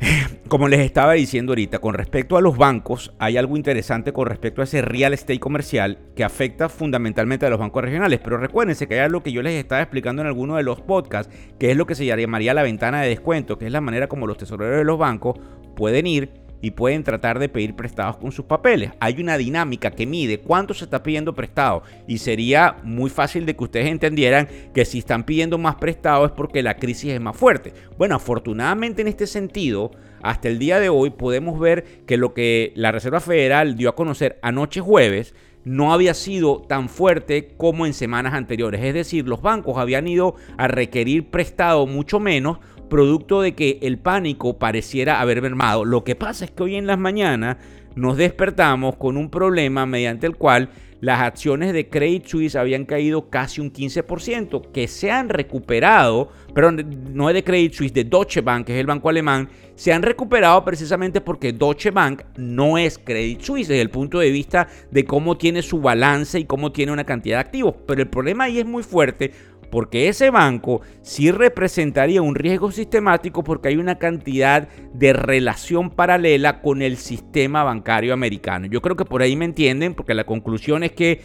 como 0.48 0.68
les 0.68 0.80
estaba 0.80 1.12
diciendo 1.14 1.52
ahorita, 1.52 1.78
con 1.78 1.94
respecto 1.94 2.36
a 2.36 2.40
los 2.40 2.56
bancos, 2.56 3.12
hay 3.18 3.36
algo 3.36 3.56
interesante 3.56 4.12
con 4.12 4.26
respecto 4.26 4.60
a 4.60 4.64
ese 4.64 4.82
real 4.82 5.12
estate 5.12 5.40
comercial 5.40 5.98
que 6.14 6.24
afecta 6.24 6.68
fundamentalmente 6.68 7.46
a 7.46 7.50
los 7.50 7.58
bancos 7.58 7.82
regionales. 7.82 8.20
Pero 8.22 8.38
recuérdense 8.38 8.86
que 8.86 8.94
hay 8.94 9.00
algo 9.00 9.22
que 9.22 9.32
yo 9.32 9.42
les 9.42 9.54
estaba 9.54 9.82
explicando 9.82 10.22
en 10.22 10.28
alguno 10.28 10.56
de 10.56 10.62
los 10.62 10.80
podcasts, 10.80 11.32
que 11.58 11.70
es 11.70 11.76
lo 11.76 11.86
que 11.86 11.94
se 11.94 12.06
llamaría 12.06 12.54
la 12.54 12.62
ventana 12.62 13.02
de 13.02 13.08
descuento, 13.08 13.58
que 13.58 13.66
es 13.66 13.72
la 13.72 13.80
manera 13.80 14.08
como 14.08 14.26
los 14.26 14.38
tesoreros 14.38 14.78
de 14.78 14.84
los 14.84 14.98
bancos 14.98 15.38
pueden 15.76 16.06
ir 16.08 16.47
y 16.60 16.72
pueden 16.72 17.04
tratar 17.04 17.38
de 17.38 17.48
pedir 17.48 17.74
prestados 17.74 18.16
con 18.16 18.32
sus 18.32 18.44
papeles. 18.44 18.92
Hay 19.00 19.20
una 19.20 19.38
dinámica 19.38 19.90
que 19.90 20.06
mide 20.06 20.40
cuánto 20.40 20.74
se 20.74 20.84
está 20.84 21.02
pidiendo 21.02 21.34
prestado 21.34 21.82
y 22.06 22.18
sería 22.18 22.76
muy 22.82 23.10
fácil 23.10 23.46
de 23.46 23.56
que 23.56 23.64
ustedes 23.64 23.86
entendieran 23.88 24.48
que 24.74 24.84
si 24.84 24.98
están 24.98 25.24
pidiendo 25.24 25.58
más 25.58 25.76
prestado 25.76 26.26
es 26.26 26.32
porque 26.32 26.62
la 26.62 26.76
crisis 26.76 27.12
es 27.12 27.20
más 27.20 27.36
fuerte. 27.36 27.72
Bueno, 27.96 28.16
afortunadamente 28.16 29.02
en 29.02 29.08
este 29.08 29.26
sentido, 29.26 29.90
hasta 30.22 30.48
el 30.48 30.58
día 30.58 30.80
de 30.80 30.88
hoy 30.88 31.10
podemos 31.10 31.58
ver 31.58 31.84
que 32.06 32.16
lo 32.16 32.34
que 32.34 32.72
la 32.74 32.92
Reserva 32.92 33.20
Federal 33.20 33.76
dio 33.76 33.88
a 33.88 33.94
conocer 33.94 34.38
anoche 34.42 34.80
jueves 34.80 35.34
no 35.64 35.92
había 35.92 36.14
sido 36.14 36.62
tan 36.62 36.88
fuerte 36.88 37.54
como 37.56 37.84
en 37.84 37.92
semanas 37.92 38.34
anteriores. 38.34 38.82
Es 38.82 38.94
decir, 38.94 39.28
los 39.28 39.42
bancos 39.42 39.76
habían 39.76 40.08
ido 40.08 40.34
a 40.56 40.66
requerir 40.66 41.30
prestado 41.30 41.86
mucho 41.86 42.20
menos 42.20 42.58
producto 42.88 43.40
de 43.42 43.54
que 43.54 43.78
el 43.82 43.98
pánico 43.98 44.58
pareciera 44.58 45.20
haber 45.20 45.42
mermado. 45.42 45.84
Lo 45.84 46.04
que 46.04 46.14
pasa 46.14 46.44
es 46.44 46.50
que 46.50 46.62
hoy 46.62 46.76
en 46.76 46.86
las 46.86 46.98
mañanas 46.98 47.56
nos 47.94 48.16
despertamos 48.16 48.96
con 48.96 49.16
un 49.16 49.30
problema 49.30 49.86
mediante 49.86 50.26
el 50.26 50.36
cual 50.36 50.70
las 51.00 51.20
acciones 51.20 51.72
de 51.72 51.88
Credit 51.88 52.26
Suisse 52.26 52.56
habían 52.56 52.84
caído 52.84 53.30
casi 53.30 53.60
un 53.60 53.72
15%, 53.72 54.72
que 54.72 54.88
se 54.88 55.10
han 55.10 55.28
recuperado, 55.28 56.30
pero 56.54 56.72
no 56.72 57.28
es 57.28 57.34
de 57.34 57.44
Credit 57.44 57.72
Suisse, 57.72 57.94
de 57.94 58.04
Deutsche 58.04 58.40
Bank, 58.40 58.66
que 58.66 58.74
es 58.74 58.80
el 58.80 58.86
banco 58.86 59.08
alemán, 59.08 59.48
se 59.76 59.92
han 59.92 60.02
recuperado 60.02 60.64
precisamente 60.64 61.20
porque 61.20 61.52
Deutsche 61.52 61.92
Bank 61.92 62.22
no 62.36 62.78
es 62.78 62.98
Credit 62.98 63.40
Suisse 63.40 63.68
desde 63.68 63.82
el 63.82 63.90
punto 63.90 64.18
de 64.18 64.30
vista 64.30 64.66
de 64.90 65.04
cómo 65.04 65.36
tiene 65.36 65.62
su 65.62 65.80
balance 65.80 66.40
y 66.40 66.44
cómo 66.44 66.72
tiene 66.72 66.90
una 66.90 67.04
cantidad 67.04 67.36
de 67.36 67.42
activos. 67.42 67.76
Pero 67.86 68.02
el 68.02 68.08
problema 68.08 68.44
ahí 68.44 68.58
es 68.58 68.66
muy 68.66 68.82
fuerte 68.82 69.32
porque 69.70 70.08
ese 70.08 70.30
banco 70.30 70.80
sí 71.02 71.30
representaría 71.30 72.22
un 72.22 72.34
riesgo 72.34 72.70
sistemático 72.70 73.44
porque 73.44 73.68
hay 73.68 73.76
una 73.76 73.98
cantidad 73.98 74.68
de 74.92 75.12
relación 75.12 75.90
paralela 75.90 76.60
con 76.60 76.82
el 76.82 76.96
sistema 76.96 77.64
bancario 77.64 78.12
americano. 78.12 78.66
Yo 78.66 78.80
creo 78.80 78.96
que 78.96 79.04
por 79.04 79.22
ahí 79.22 79.36
me 79.36 79.44
entienden, 79.44 79.94
porque 79.94 80.14
la 80.14 80.24
conclusión 80.24 80.82
es 80.82 80.92
que 80.92 81.20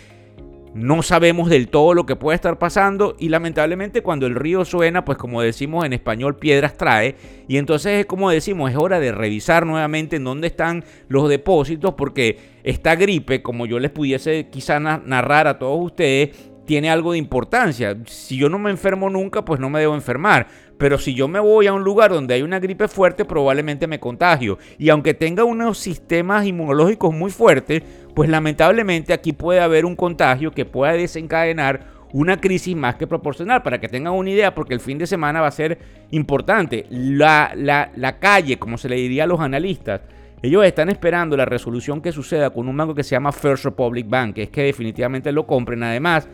no 0.73 1.03
sabemos 1.03 1.50
del 1.50 1.67
todo 1.67 1.93
lo 1.93 2.05
que 2.05 2.15
puede 2.15 2.35
estar 2.35 2.57
pasando 2.57 3.15
y 3.19 3.29
lamentablemente 3.29 4.01
cuando 4.01 4.25
el 4.25 4.33
río 4.33 4.65
suena, 4.65 5.05
pues 5.05 5.19
como 5.19 5.41
decimos 5.41 5.85
en 5.85 5.93
español, 5.93 6.38
piedras 6.38 6.75
trae. 6.77 7.15
Y 7.47 7.57
entonces 7.57 8.00
es 8.00 8.05
como 8.07 8.31
decimos, 8.31 8.71
es 8.71 8.77
hora 8.77 9.00
de 9.00 9.12
revisar 9.12 9.67
nuevamente 9.67 10.15
en 10.15 10.23
dónde 10.23 10.47
están 10.47 10.83
los 11.09 11.29
depósitos 11.29 11.93
porque 11.93 12.39
esta 12.63 12.95
gripe, 12.95 13.43
como 13.43 13.67
yo 13.67 13.77
les 13.77 13.91
pudiese 13.91 14.47
quizá 14.50 14.79
narrar 14.79 15.47
a 15.47 15.59
todos 15.59 15.79
ustedes, 15.79 16.52
tiene 16.65 16.89
algo 16.89 17.12
de 17.12 17.17
importancia. 17.17 17.98
Si 18.05 18.38
yo 18.38 18.50
no 18.50 18.60
me 18.60 18.72
enfermo 18.72 19.10
nunca, 19.10 19.43
pues 19.43 19.60
no 19.60 19.70
me 19.70 19.79
debo 19.79 19.96
enfermar. 19.96 20.48
Pero 20.77 20.98
si 20.98 21.13
yo 21.13 21.27
me 21.27 21.39
voy 21.39 21.67
a 21.67 21.74
un 21.74 21.84
lugar 21.84 22.12
donde 22.12 22.34
hay 22.34 22.41
una 22.41 22.60
gripe 22.60 22.88
fuerte, 22.88 23.25
probablemente 23.25 23.88
me 23.88 24.00
contagio. 24.00 24.58
Y 24.77 24.89
aunque 24.89 25.13
tenga 25.13 25.43
unos 25.43 25.77
sistemas 25.77 26.46
inmunológicos 26.46 27.13
muy 27.13 27.32
fuertes, 27.32 27.84
pues 28.13 28.29
lamentablemente 28.29 29.13
aquí 29.13 29.34
puede 29.34 29.60
haber 29.60 29.86
un 29.86 29.96
contagio 29.96 30.51
que 30.51 30.65
pueda 30.65 30.93
desencadenar 30.93 31.91
una 32.12 32.39
crisis 32.39 32.75
más 32.75 32.96
que 32.96 33.08
proporcional. 33.08 33.63
Para 33.63 33.79
que 33.79 33.88
tengan 33.88 34.13
una 34.13 34.29
idea, 34.29 34.55
porque 34.55 34.74
el 34.74 34.79
fin 34.79 34.98
de 34.98 35.08
semana 35.08 35.41
va 35.41 35.48
a 35.48 35.51
ser 35.51 35.77
importante. 36.12 36.86
La, 36.89 37.53
la, 37.55 37.91
la 37.96 38.20
calle, 38.20 38.58
como 38.58 38.77
se 38.77 38.89
le 38.89 38.96
diría 38.96 39.25
a 39.25 39.27
los 39.27 39.39
analistas, 39.39 40.01
ellos 40.43 40.65
están 40.65 40.89
esperando 40.89 41.38
la 41.38 41.46
resolución 41.46 42.01
que 42.01 42.12
suceda 42.12 42.50
con 42.50 42.67
un 42.67 42.75
banco 42.75 42.93
que 42.93 43.03
se 43.03 43.12
llama 43.12 43.32
First 43.32 43.63
Republic 43.63 44.10
Bank, 44.10 44.36
que 44.36 44.43
es 44.43 44.50
que 44.50 44.63
definitivamente 44.63 45.32
lo 45.32 45.48
compren. 45.48 45.82
Además, 45.84 46.27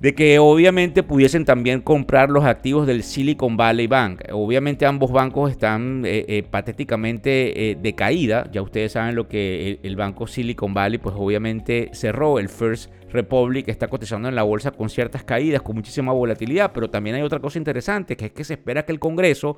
de 0.00 0.14
que 0.14 0.38
obviamente 0.38 1.02
pudiesen 1.02 1.44
también 1.44 1.80
comprar 1.80 2.30
los 2.30 2.44
activos 2.44 2.86
del 2.86 3.02
Silicon 3.02 3.56
Valley 3.56 3.88
Bank. 3.88 4.22
Obviamente 4.32 4.86
ambos 4.86 5.10
bancos 5.10 5.50
están 5.50 6.04
eh, 6.06 6.24
eh, 6.28 6.42
patéticamente 6.48 7.70
eh, 7.70 7.74
de 7.74 7.94
caída. 7.94 8.48
Ya 8.52 8.62
ustedes 8.62 8.92
saben 8.92 9.16
lo 9.16 9.26
que 9.26 9.80
el, 9.82 9.96
banco 9.96 10.28
Silicon 10.28 10.72
Valley 10.72 10.98
pues 10.98 11.16
obviamente 11.18 11.90
cerró. 11.92 12.38
El 12.38 12.48
First 12.48 12.92
Republic 13.10 13.68
está 13.68 13.88
cotizando 13.88 14.28
en 14.28 14.36
la 14.36 14.44
bolsa 14.44 14.70
con 14.70 14.88
ciertas 14.88 15.24
caídas, 15.24 15.62
con 15.62 15.74
muchísima 15.74 16.12
volatilidad. 16.12 16.70
Pero 16.72 16.88
también 16.88 17.16
hay 17.16 17.22
otra 17.22 17.40
cosa 17.40 17.58
interesante 17.58 18.16
que 18.16 18.26
es 18.26 18.32
que 18.32 18.44
se 18.44 18.54
espera 18.54 18.84
que 18.84 18.92
el 18.92 19.00
Congreso 19.00 19.56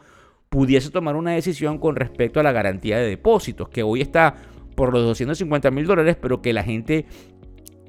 pudiese 0.49 0.91
tomar 0.91 1.17
una 1.17 1.33
decisión 1.33 1.79
con 1.79 1.97
respecto 1.97 2.41
a 2.41 2.43
la 2.43 2.53
garantía 2.53 2.99
de 2.99 3.09
depósitos, 3.09 3.69
que 3.69 3.83
hoy 3.83 4.01
está 4.01 4.35
por 4.75 4.93
los 4.93 5.03
250 5.05 5.71
mil 5.71 5.87
dólares, 5.87 6.17
pero 6.21 6.41
que 6.41 6.55
la 6.55 6.63
gente 6.63 7.05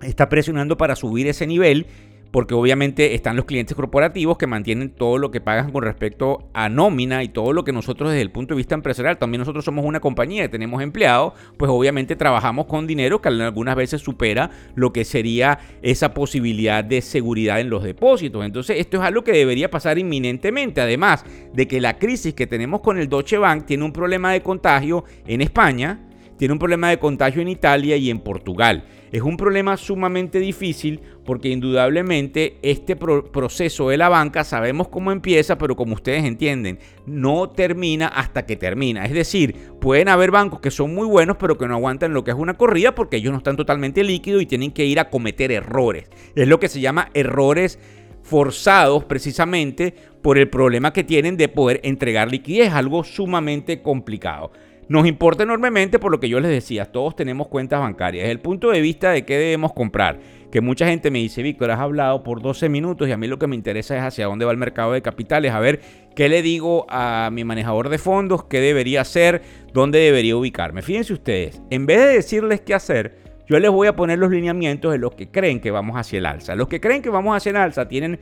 está 0.04 0.28
presionando 0.28 0.78
para 0.78 0.96
subir 0.96 1.28
ese 1.28 1.48
nivel 1.48 1.88
porque 2.32 2.54
obviamente 2.54 3.14
están 3.14 3.36
los 3.36 3.46
clientes 3.46 3.76
corporativos 3.76 4.38
que 4.38 4.48
mantienen 4.48 4.90
todo 4.90 5.18
lo 5.18 5.32
que 5.32 5.42
pagan 5.42 5.72
con 5.72 5.84
respecto 5.84 6.50
a 6.54 6.70
nómina 6.70 7.24
y 7.24 7.30
todo 7.30 7.54
lo 7.54 7.64
que 7.64 7.74
nosotros 7.74 8.10
desde 8.10 8.22
el 8.22 8.32
punto 8.32 8.54
de 8.54 8.58
vista 8.58 8.74
empresarial, 8.74 9.18
también 9.18 9.40
nosotros 9.40 9.66
somos 9.66 9.86
una 9.86 10.00
compañía, 10.00 10.50
tenemos 10.50 10.82
empleados, 10.82 11.34
pues 11.58 11.70
obviamente 11.70 12.16
trabajamos 12.16 12.66
con 12.66 12.88
dinero 12.88 13.22
que 13.22 13.30
algunas 13.30 13.76
veces 13.76 14.02
supera 14.02 14.50
lo 14.76 14.94
que 14.94 15.04
sería 15.04 15.60
esa 15.82 16.14
posibilidad 16.14 16.84
de 16.84 17.02
seguridad 17.02 17.60
en 17.60 17.70
los 17.70 17.84
depósitos. 17.84 18.46
Entonces 18.46 18.78
esto 18.80 18.98
es 18.98 19.04
algo 19.04 19.24
que 19.24 19.34
debería 19.34 19.70
pasar 19.70 20.00
inminentemente, 20.00 20.82
además 20.82 21.26
de 21.54 21.68
que 21.68 21.82
la 21.82 21.98
crisis 21.98 22.34
que 22.34 22.48
tenemos 22.48 22.82
con 22.82 22.98
el 22.98 23.10
Deutsche 23.10 23.38
Bank 23.38 23.66
tiene 23.66 23.84
un 23.84 23.92
problema 23.92 24.32
de 24.32 24.42
contagio 24.42 25.04
en 25.28 25.42
España, 25.42 26.08
tiene 26.38 26.54
un 26.54 26.60
problema 26.60 26.90
de 26.90 26.98
contagio 26.98 27.42
en 27.42 27.50
Italia 27.50 27.98
y 27.98 28.10
en 28.10 28.20
Portugal. 28.20 28.84
Es 29.12 29.22
un 29.22 29.38
problema 29.38 29.76
sumamente 29.78 30.40
difícil 30.40 31.02
porque 31.32 31.48
indudablemente 31.48 32.58
este 32.62 32.98
proceso 32.98 33.88
de 33.88 33.96
la 33.96 34.10
banca 34.10 34.44
sabemos 34.44 34.90
cómo 34.90 35.14
empieza, 35.14 35.58
pero 35.58 35.78
como 35.78 35.94
ustedes 35.94 36.26
entienden, 36.26 36.78
no 37.06 37.50
termina 37.50 38.08
hasta 38.08 38.46
que 38.46 38.58
termina. 38.58 39.06
Es 39.06 39.14
decir, 39.14 39.56
pueden 39.80 40.10
haber 40.10 40.30
bancos 40.30 40.60
que 40.60 40.72
son 40.72 40.94
muy 40.94 41.08
buenos, 41.08 41.38
pero 41.38 41.58
que 41.58 41.70
no 41.70 41.76
aguantan 41.76 42.14
lo 42.14 42.26
que 42.26 42.32
es 42.32 42.38
una 42.38 42.56
corrida 42.56 42.94
porque 42.96 43.16
ellos 43.16 43.32
no 43.32 43.38
están 43.38 43.56
totalmente 43.56 44.04
líquidos 44.04 44.42
y 44.42 44.46
tienen 44.46 44.74
que 44.74 44.84
ir 44.84 45.00
a 45.00 45.10
cometer 45.10 45.54
errores. 45.54 46.10
Es 46.36 46.50
lo 46.50 46.60
que 46.60 46.68
se 46.68 46.82
llama 46.82 47.08
errores 47.14 47.80
forzados 48.24 49.06
precisamente 49.06 49.96
por 50.22 50.38
el 50.38 50.50
problema 50.50 50.92
que 50.92 51.06
tienen 51.06 51.38
de 51.38 51.48
poder 51.48 51.80
entregar 51.86 52.30
liquidez, 52.30 52.74
algo 52.74 53.06
sumamente 53.06 53.82
complicado. 53.82 54.52
Nos 54.92 55.08
importa 55.08 55.44
enormemente 55.44 56.00
por 56.00 56.12
lo 56.12 56.20
que 56.20 56.28
yo 56.28 56.42
les 56.42 56.52
decía, 56.52 56.84
todos 56.84 57.16
tenemos 57.16 57.48
cuentas 57.48 57.80
bancarias. 57.80 58.24
Desde 58.24 58.34
el 58.34 58.42
punto 58.42 58.72
de 58.72 58.82
vista 58.82 59.12
de 59.12 59.24
qué 59.24 59.38
debemos 59.38 59.72
comprar, 59.72 60.20
que 60.52 60.60
mucha 60.60 60.86
gente 60.86 61.10
me 61.10 61.20
dice, 61.20 61.42
Víctor, 61.42 61.72
has 61.72 61.80
hablado 61.80 62.24
por 62.24 62.42
12 62.42 62.68
minutos 62.68 63.08
y 63.08 63.14
a 63.14 63.18
mí 63.18 63.26
lo 63.28 63.40
que 63.40 63.48
me 63.48 63.56
interesa 63.56 63.96
es 63.96 64.04
hacia 64.04 64.26
dónde 64.26 64.44
va 64.44 64.52
el 64.52 64.58
mercado 64.58 64.92
de 64.92 65.02
capitales, 65.02 65.54
a 65.54 65.62
ver 65.62 65.80
qué 66.14 66.28
le 66.28 66.42
digo 66.42 66.88
a 66.90 67.30
mi 67.32 67.46
manejador 67.46 67.88
de 67.88 68.00
fondos, 68.00 68.44
qué 68.44 68.60
debería 68.60 69.00
hacer, 69.00 69.42
dónde 69.72 70.00
debería 70.00 70.36
ubicarme. 70.36 70.82
Fíjense 70.82 71.14
ustedes, 71.14 71.62
en 71.70 71.86
vez 71.86 72.00
de 72.00 72.08
decirles 72.08 72.60
qué 72.60 72.74
hacer, 72.74 73.16
yo 73.48 73.60
les 73.60 73.72
voy 73.72 73.88
a 73.88 73.96
poner 73.96 74.20
los 74.20 74.30
lineamientos 74.30 74.92
de 74.92 74.98
los 74.98 75.16
que 75.16 75.32
creen 75.32 75.62
que 75.62 75.72
vamos 75.72 75.96
hacia 75.96 76.20
el 76.20 76.26
alza. 76.26 76.54
Los 76.56 76.68
que 76.68 76.82
creen 76.82 77.02
que 77.02 77.10
vamos 77.10 77.34
hacia 77.38 77.52
el 77.52 77.56
alza 77.56 77.88
tienen 77.88 78.20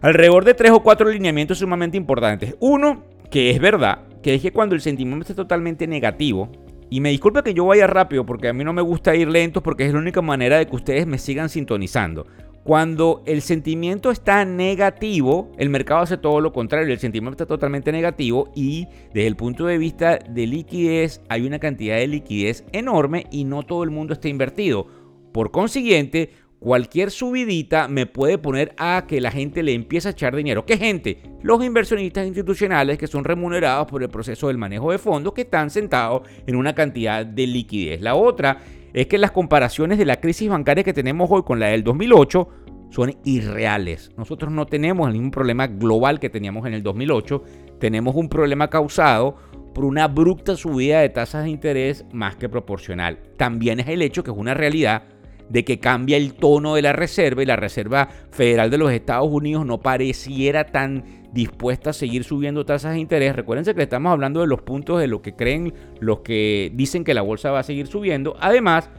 alrededor 0.00 0.46
de 0.46 0.54
tres 0.54 0.70
o 0.70 0.82
cuatro 0.82 1.10
lineamientos 1.10 1.58
sumamente 1.58 1.98
importantes. 1.98 2.56
Uno, 2.60 3.04
que 3.30 3.50
es 3.50 3.60
verdad, 3.60 3.98
que 4.22 4.34
es 4.34 4.42
que 4.42 4.52
cuando 4.52 4.74
el 4.74 4.80
sentimiento 4.80 5.22
está 5.22 5.34
totalmente 5.34 5.86
negativo, 5.86 6.50
y 6.88 7.00
me 7.00 7.10
disculpa 7.10 7.42
que 7.42 7.54
yo 7.54 7.66
vaya 7.66 7.86
rápido 7.86 8.24
porque 8.24 8.48
a 8.48 8.52
mí 8.52 8.62
no 8.62 8.72
me 8.72 8.82
gusta 8.82 9.14
ir 9.16 9.28
lento 9.28 9.62
porque 9.62 9.86
es 9.86 9.92
la 9.92 9.98
única 9.98 10.22
manera 10.22 10.58
de 10.58 10.66
que 10.66 10.76
ustedes 10.76 11.06
me 11.06 11.18
sigan 11.18 11.48
sintonizando. 11.48 12.26
Cuando 12.62 13.22
el 13.26 13.42
sentimiento 13.42 14.10
está 14.10 14.44
negativo, 14.44 15.52
el 15.56 15.70
mercado 15.70 16.00
hace 16.00 16.16
todo 16.16 16.40
lo 16.40 16.52
contrario, 16.52 16.92
el 16.92 16.98
sentimiento 16.98 17.34
está 17.34 17.46
totalmente 17.46 17.92
negativo 17.92 18.50
y 18.56 18.88
desde 19.14 19.28
el 19.28 19.36
punto 19.36 19.66
de 19.66 19.78
vista 19.78 20.18
de 20.18 20.46
liquidez 20.48 21.20
hay 21.28 21.46
una 21.46 21.60
cantidad 21.60 21.96
de 21.96 22.08
liquidez 22.08 22.64
enorme 22.72 23.26
y 23.30 23.44
no 23.44 23.62
todo 23.62 23.84
el 23.84 23.90
mundo 23.90 24.14
está 24.14 24.28
invertido. 24.28 24.88
Por 25.32 25.52
consiguiente, 25.52 26.30
cualquier 26.66 27.12
subidita 27.12 27.86
me 27.86 28.06
puede 28.06 28.38
poner 28.38 28.74
a 28.76 29.04
que 29.06 29.20
la 29.20 29.30
gente 29.30 29.62
le 29.62 29.72
empiece 29.72 30.08
a 30.08 30.10
echar 30.10 30.34
dinero. 30.34 30.66
¿Qué 30.66 30.76
gente? 30.76 31.22
Los 31.40 31.64
inversionistas 31.64 32.26
institucionales 32.26 32.98
que 32.98 33.06
son 33.06 33.22
remunerados 33.22 33.86
por 33.86 34.02
el 34.02 34.08
proceso 34.08 34.48
del 34.48 34.58
manejo 34.58 34.90
de 34.90 34.98
fondos 34.98 35.32
que 35.32 35.42
están 35.42 35.70
sentados 35.70 36.22
en 36.44 36.56
una 36.56 36.74
cantidad 36.74 37.24
de 37.24 37.46
liquidez. 37.46 38.00
La 38.00 38.16
otra 38.16 38.58
es 38.92 39.06
que 39.06 39.16
las 39.16 39.30
comparaciones 39.30 39.96
de 39.96 40.06
la 40.06 40.18
crisis 40.18 40.48
bancaria 40.48 40.82
que 40.82 40.92
tenemos 40.92 41.30
hoy 41.30 41.44
con 41.44 41.60
la 41.60 41.68
del 41.68 41.84
2008 41.84 42.48
son 42.90 43.14
irreales. 43.22 44.10
Nosotros 44.16 44.50
no 44.50 44.66
tenemos 44.66 45.06
el 45.06 45.12
mismo 45.12 45.30
problema 45.30 45.68
global 45.68 46.18
que 46.18 46.30
teníamos 46.30 46.66
en 46.66 46.74
el 46.74 46.82
2008. 46.82 47.44
Tenemos 47.78 48.16
un 48.16 48.28
problema 48.28 48.68
causado 48.68 49.36
por 49.72 49.84
una 49.84 50.02
abrupta 50.02 50.56
subida 50.56 51.00
de 51.00 51.10
tasas 51.10 51.44
de 51.44 51.50
interés 51.50 52.06
más 52.10 52.34
que 52.34 52.48
proporcional. 52.48 53.20
También 53.36 53.78
es 53.78 53.86
el 53.86 54.02
hecho 54.02 54.24
que 54.24 54.32
es 54.32 54.36
una 54.36 54.54
realidad 54.54 55.04
de 55.48 55.64
que 55.64 55.78
cambia 55.78 56.16
el 56.16 56.34
tono 56.34 56.74
de 56.74 56.82
la 56.82 56.92
reserva 56.92 57.42
y 57.42 57.46
la 57.46 57.56
Reserva 57.56 58.08
Federal 58.30 58.70
de 58.70 58.78
los 58.78 58.92
Estados 58.92 59.28
Unidos 59.30 59.64
no 59.66 59.78
pareciera 59.78 60.64
tan 60.64 61.04
dispuesta 61.32 61.90
a 61.90 61.92
seguir 61.92 62.24
subiendo 62.24 62.64
tasas 62.64 62.94
de 62.94 63.00
interés. 63.00 63.36
Recuérdense 63.36 63.74
que 63.74 63.82
estamos 63.82 64.10
hablando 64.10 64.40
de 64.40 64.46
los 64.46 64.62
puntos 64.62 65.00
de 65.00 65.06
lo 65.06 65.22
que 65.22 65.34
creen 65.34 65.74
los 66.00 66.20
que 66.20 66.72
dicen 66.74 67.04
que 67.04 67.14
la 67.14 67.22
bolsa 67.22 67.50
va 67.50 67.60
a 67.60 67.62
seguir 67.62 67.86
subiendo. 67.86 68.36
Además, 68.40 68.90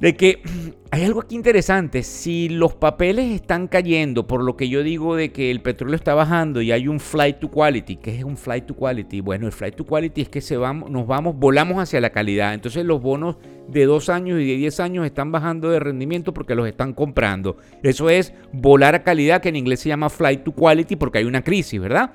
de 0.00 0.16
que 0.16 0.42
hay 0.90 1.04
algo 1.04 1.20
aquí 1.20 1.34
interesante. 1.34 2.02
Si 2.02 2.48
los 2.48 2.74
papeles 2.74 3.32
están 3.32 3.68
cayendo, 3.68 4.26
por 4.26 4.42
lo 4.42 4.56
que 4.56 4.68
yo 4.68 4.82
digo 4.82 5.16
de 5.16 5.32
que 5.32 5.50
el 5.50 5.60
petróleo 5.60 5.96
está 5.96 6.14
bajando 6.14 6.62
y 6.62 6.72
hay 6.72 6.88
un 6.88 7.00
flight 7.00 7.38
to 7.38 7.50
quality, 7.50 7.96
¿qué 7.96 8.16
es 8.16 8.24
un 8.24 8.36
flight 8.36 8.66
to 8.66 8.74
quality? 8.74 9.20
Bueno, 9.20 9.46
el 9.46 9.52
flight 9.52 9.74
to 9.74 9.84
quality 9.84 10.22
es 10.22 10.28
que 10.28 10.40
se 10.40 10.56
vamos, 10.56 10.90
nos 10.90 11.06
vamos, 11.06 11.36
volamos 11.36 11.78
hacia 11.78 12.00
la 12.00 12.10
calidad. 12.10 12.54
Entonces 12.54 12.84
los 12.84 13.00
bonos 13.00 13.36
de 13.68 13.84
2 13.84 14.08
años 14.08 14.40
y 14.40 14.46
de 14.46 14.56
10 14.56 14.80
años 14.80 15.06
están 15.06 15.30
bajando 15.30 15.70
de 15.70 15.80
rendimiento 15.80 16.32
porque 16.32 16.54
los 16.54 16.66
están 16.66 16.94
comprando. 16.94 17.56
Eso 17.82 18.08
es 18.08 18.32
volar 18.52 18.94
a 18.94 19.02
calidad, 19.02 19.42
que 19.42 19.50
en 19.50 19.56
inglés 19.56 19.80
se 19.80 19.90
llama 19.90 20.08
flight 20.08 20.44
to 20.44 20.52
quality 20.52 20.96
porque 20.96 21.18
hay 21.18 21.24
una 21.24 21.42
crisis, 21.42 21.80
¿verdad? 21.80 22.12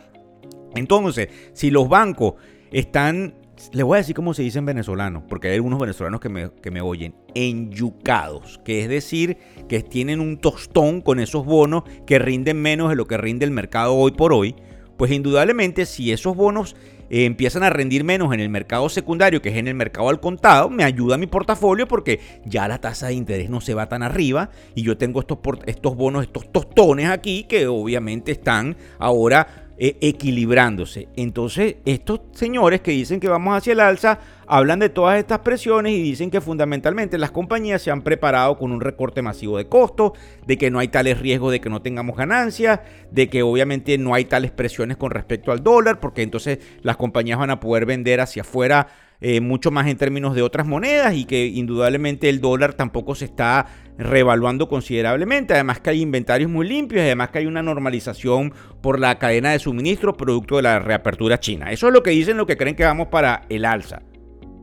Entonces, 0.75 1.29
si 1.53 1.69
los 1.69 1.87
bancos 1.87 2.33
están 2.71 3.35
le 3.71 3.83
voy 3.83 3.95
a 3.95 3.97
decir 3.99 4.15
cómo 4.15 4.33
se 4.33 4.43
dice 4.43 4.59
en 4.59 4.65
venezolano, 4.65 5.23
porque 5.27 5.49
hay 5.49 5.55
algunos 5.55 5.79
venezolanos 5.79 6.19
que 6.19 6.29
me, 6.29 6.51
que 6.51 6.71
me 6.71 6.81
oyen, 6.81 7.15
enyucados, 7.35 8.59
que 8.65 8.83
es 8.83 8.89
decir, 8.89 9.37
que 9.67 9.81
tienen 9.81 10.19
un 10.19 10.37
tostón 10.37 11.01
con 11.01 11.19
esos 11.19 11.45
bonos 11.45 11.83
que 12.05 12.19
rinden 12.19 12.61
menos 12.61 12.89
de 12.89 12.95
lo 12.95 13.05
que 13.05 13.17
rinde 13.17 13.45
el 13.45 13.51
mercado 13.51 13.95
hoy 13.95 14.11
por 14.11 14.33
hoy, 14.33 14.55
pues 14.97 15.11
indudablemente 15.11 15.85
si 15.85 16.11
esos 16.11 16.35
bonos 16.35 16.75
eh, 17.09 17.25
empiezan 17.25 17.63
a 17.63 17.69
rendir 17.69 18.03
menos 18.03 18.33
en 18.33 18.39
el 18.39 18.49
mercado 18.49 18.89
secundario, 18.89 19.41
que 19.41 19.49
es 19.49 19.57
en 19.57 19.67
el 19.67 19.75
mercado 19.75 20.09
al 20.09 20.19
contado, 20.19 20.69
me 20.69 20.83
ayuda 20.83 21.15
a 21.15 21.17
mi 21.17 21.27
portafolio 21.27 21.87
porque 21.87 22.19
ya 22.45 22.67
la 22.67 22.79
tasa 22.79 23.07
de 23.07 23.13
interés 23.13 23.49
no 23.49 23.61
se 23.61 23.73
va 23.73 23.87
tan 23.87 24.03
arriba 24.03 24.49
y 24.73 24.83
yo 24.83 24.97
tengo 24.97 25.19
estos, 25.19 25.37
estos 25.65 25.95
bonos, 25.95 26.23
estos 26.23 26.51
tostones 26.51 27.09
aquí 27.09 27.43
que 27.43 27.67
obviamente 27.67 28.31
están 28.31 28.77
ahora 28.97 29.62
eh, 29.77 29.97
equilibrándose. 30.01 31.07
Entonces, 31.15 31.77
estos 31.85 32.21
señores 32.33 32.81
que 32.81 32.91
dicen 32.91 33.19
que 33.19 33.27
vamos 33.27 33.57
hacia 33.57 33.73
el 33.73 33.79
alza, 33.79 34.19
hablan 34.45 34.77
de 34.77 34.89
todas 34.89 35.17
estas 35.17 35.39
presiones 35.39 35.93
y 35.93 36.01
dicen 36.01 36.29
que 36.29 36.41
fundamentalmente 36.41 37.17
las 37.17 37.31
compañías 37.31 37.81
se 37.81 37.89
han 37.89 38.03
preparado 38.03 38.57
con 38.57 38.71
un 38.71 38.81
recorte 38.81 39.23
masivo 39.23 39.57
de 39.57 39.67
costos, 39.67 40.11
de 40.45 40.57
que 40.57 40.69
no 40.69 40.77
hay 40.77 40.89
tales 40.89 41.19
riesgos 41.19 41.51
de 41.51 41.59
que 41.59 41.69
no 41.69 41.81
tengamos 41.81 42.15
ganancias, 42.15 42.81
de 43.09 43.29
que 43.29 43.41
obviamente 43.41 43.97
no 43.97 44.13
hay 44.13 44.25
tales 44.25 44.51
presiones 44.51 44.97
con 44.97 45.09
respecto 45.09 45.51
al 45.51 45.63
dólar, 45.63 45.99
porque 45.99 46.21
entonces 46.21 46.59
las 46.81 46.97
compañías 46.97 47.39
van 47.39 47.49
a 47.49 47.59
poder 47.59 47.87
vender 47.87 48.21
hacia 48.21 48.43
afuera 48.43 48.87
eh, 49.25 49.39
mucho 49.39 49.71
más 49.71 49.87
en 49.87 49.95
términos 49.95 50.35
de 50.35 50.41
otras 50.41 50.67
monedas 50.67 51.15
y 51.15 51.23
que 51.23 51.45
indudablemente 51.45 52.27
el 52.27 52.41
dólar 52.41 52.73
tampoco 52.73 53.15
se 53.15 53.23
está 53.23 53.67
revaluando 53.97 54.67
considerablemente. 54.67 55.53
Además 55.53 55.79
que 55.79 55.91
hay 55.91 56.01
inventarios 56.01 56.51
muy 56.51 56.67
limpios 56.67 57.01
además 57.03 57.29
que 57.29 57.39
hay 57.39 57.45
una 57.45 57.63
normalización 57.63 58.53
por 58.81 58.99
la 58.99 59.17
cadena 59.19 59.53
de 59.53 59.59
suministro 59.59 60.17
producto 60.17 60.57
de 60.57 60.63
la 60.63 60.79
reapertura 60.79 61.39
china. 61.39 61.71
Eso 61.71 61.87
es 61.87 61.93
lo 61.93 62.03
que 62.03 62.09
dicen 62.09 62.35
lo 62.35 62.45
que 62.45 62.57
creen 62.57 62.75
que 62.75 62.83
vamos 62.83 63.07
para 63.07 63.43
el 63.47 63.63
alza. 63.63 64.01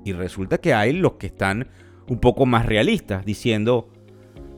Y 0.04 0.12
resulta 0.12 0.58
que 0.58 0.74
hay 0.74 0.92
los 0.92 1.14
que 1.14 1.28
están 1.28 1.68
un 2.06 2.20
poco 2.20 2.44
más 2.44 2.66
realistas 2.66 3.24
diciendo, 3.24 3.88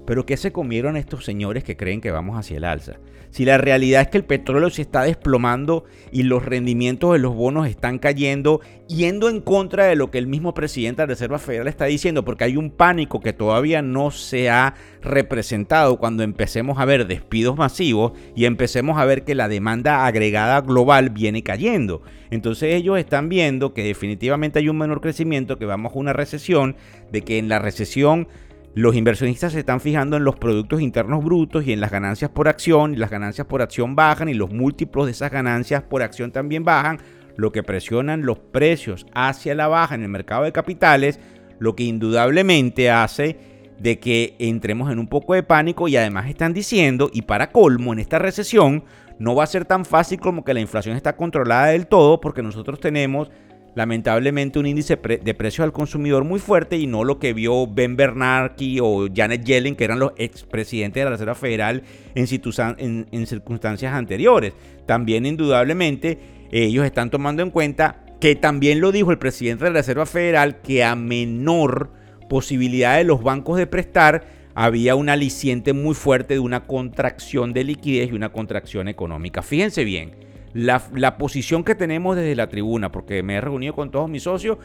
pero 0.05 0.27
¿qué 0.27 0.37
se 0.37 0.51
comieron 0.51 0.97
estos 0.97 1.25
señores 1.25 1.63
que 1.63 1.77
creen 1.77 2.01
que 2.01 2.11
vamos 2.11 2.37
hacia 2.37 2.57
el 2.57 2.65
alza? 2.65 2.95
Si 3.33 3.47
la 3.47 3.57
realidad 3.57 4.03
es 4.03 4.09
que 4.09 4.19
el 4.19 4.25
petróleo 4.25 4.69
se 4.69 4.83
está 4.83 5.03
desplomando 5.03 5.85
y 6.13 6.23
los 6.23 6.45
rendimientos 6.45 7.15
de 7.15 7.19
los 7.19 7.35
bonos 7.35 7.67
están 7.67 7.99
cayendo, 7.99 8.61
yendo 8.89 9.31
en 9.31 9.41
contra 9.41 9.87
de 9.87 9.97
lo 9.97 10.11
que 10.11 10.19
el 10.19 10.27
mismo 10.27 10.53
presidente 10.53 11.01
de 11.01 11.07
la 11.07 11.15
Reserva 11.15 11.39
Federal 11.39 11.67
está 11.67 11.87
diciendo, 11.87 12.27
porque 12.27 12.45
hay 12.45 12.59
un 12.59 12.71
pánico 12.71 13.21
que 13.21 13.33
todavía 13.33 13.81
no 13.81 14.11
se 14.11 14.51
ha 14.51 14.75
representado 15.01 15.97
cuando 15.97 16.23
empecemos 16.23 16.79
a 16.79 16.85
ver 16.85 17.07
despidos 17.07 17.57
masivos 17.57 18.13
y 18.37 18.45
empecemos 18.45 18.99
a 18.99 19.07
ver 19.07 19.25
que 19.25 19.35
la 19.35 19.49
demanda 19.49 20.05
agregada 20.05 20.61
global 20.61 21.09
viene 21.09 21.43
cayendo. 21.43 22.03
Entonces 22.31 22.75
ellos 22.75 22.99
están 22.99 23.31
viendo 23.31 23.73
que 23.73 23.83
definitivamente 23.83 24.59
hay 24.59 24.69
un 24.69 24.77
menor 24.77 25.01
crecimiento, 25.01 25.59
que 25.59 25.65
vamos 25.65 25.95
a 25.95 25.99
una 25.99 26.13
recesión, 26.13 26.77
de 27.11 27.23
que 27.23 27.39
en 27.39 27.49
la 27.49 27.59
recesión 27.59 28.29
los 28.75 28.97
inversionistas 28.97 29.53
se 29.53 29.59
están 29.59 29.81
fijando 29.81 30.17
en 30.17 30.25
los 30.25 30.37
productos 30.37 30.81
internos 30.81 31.23
brutos 31.23 31.67
y 31.67 31.73
en 31.73 31.81
las 31.81 31.91
ganancias 31.91 32.31
por 32.31 32.49
acción, 32.49 32.95
y 32.95 32.97
las 32.97 33.11
ganancias 33.11 33.47
por 33.47 33.61
acción 33.61 33.95
bajan 33.95 34.29
y 34.29 34.35
los 34.35 34.51
múltiplos 34.51 35.07
de 35.07 35.13
esas 35.13 35.31
ganancias 35.31 35.83
por 35.83 36.03
acción 36.03 36.33
también 36.33 36.65
bajan, 36.65 36.99
lo 37.37 37.53
que 37.53 37.63
presionan 37.63 38.25
los 38.25 38.39
precios 38.39 39.07
hacia 39.15 39.55
la 39.55 39.69
baja 39.69 39.95
en 39.95 40.03
el 40.03 40.09
mercado 40.09 40.45
de 40.45 40.53
capitales, 40.53 41.21
lo 41.59 41.77
que 41.77 41.85
indudablemente 41.85 42.91
hace 42.91 43.37
de 43.79 43.99
que 43.99 44.37
entremos 44.39 44.91
en 44.91 44.99
un 44.99 45.09
poco 45.09 45.35
de 45.35 45.43
pánico 45.43 45.89
y 45.89 45.97
además 45.97 46.29
están 46.29 46.55
diciendo, 46.55 47.11
y 47.13 47.23
para 47.23 47.51
colmo, 47.51 47.93
en 47.93 47.99
esta 47.99 48.19
recesión 48.19 48.85
no 49.19 49.35
va 49.35 49.45
a 49.45 49.49
ser 49.49 49.67
tan 49.67 49.85
fácil 49.85 50.19
como 50.19 50.45
que 50.45 50.55
la 50.55 50.61
inflación 50.61 50.97
está 50.97 51.15
controlada 51.17 51.67
del 51.67 51.87
todo, 51.87 52.21
porque 52.21 52.43
nosotros 52.43 52.81
tenemos 52.81 53.31
lamentablemente 53.75 54.59
un 54.59 54.67
índice 54.67 54.97
de 54.97 55.35
precios 55.35 55.65
al 55.65 55.73
consumidor 55.73 56.25
muy 56.25 56.39
fuerte 56.39 56.77
y 56.77 56.87
no 56.87 57.05
lo 57.05 57.19
que 57.19 57.33
vio 57.33 57.67
Ben 57.67 57.97
Bernanke 57.97 58.81
o 58.83 59.09
Janet 59.13 59.45
Yellen, 59.45 59.77
que 59.77 59.85
eran 59.85 59.99
los 59.99 60.13
expresidentes 60.17 61.01
de 61.01 61.05
la 61.05 61.11
Reserva 61.11 61.35
Federal 61.35 61.83
en, 62.15 63.27
circunstancias 63.27 63.95
anteriores. 63.95 64.53
También 64.87 65.27
indudablemente 65.27 66.19
ellos 66.51 66.85
están 66.85 67.11
tomando 67.11 67.43
en 67.43 67.51
cuenta 67.51 68.05
que 68.21 68.37
también 68.37 68.81
lo 68.81 68.93
dijo 68.93 69.11
el 69.11 69.19
presidente 69.19 69.65
de 69.65 69.71
la 69.71 69.81
Reserva 69.81 70.07
Federal, 70.07 70.61
que 70.61 70.85
a 70.85 70.95
menor 70.95 71.91
posibilidad 72.29 72.97
de 72.97 73.05
los 73.05 73.23
bancos 73.23 73.59
de 73.59 73.67
prestar, 73.67 74.25
había 74.55 74.95
un 74.95 75.09
aliciente 75.09 75.73
muy 75.73 75.95
fuerte 75.95 76.35
de 76.35 76.41
una 76.41 76.67
contracción 76.67 77.53
de 77.53 77.65
liquidez 77.65 78.11
y 78.11 78.15
una 78.15 78.31
contracción 78.31 78.89
económica. 78.89 79.43
Fíjense 79.43 79.85
bien, 79.85 80.13
la, 80.55 81.17
posición 81.19 81.65
que 81.65 81.75
tenemos 81.75 82.17
desde 82.17 82.35
la 82.35 82.49
tribuna, 82.49 82.93
porque 82.93 83.23
me 83.23 83.35
he 83.35 83.41
reunido 83.41 83.75
con 83.75 83.91
todos 83.91 84.09
mis 84.09 84.25
socios, 84.25 84.59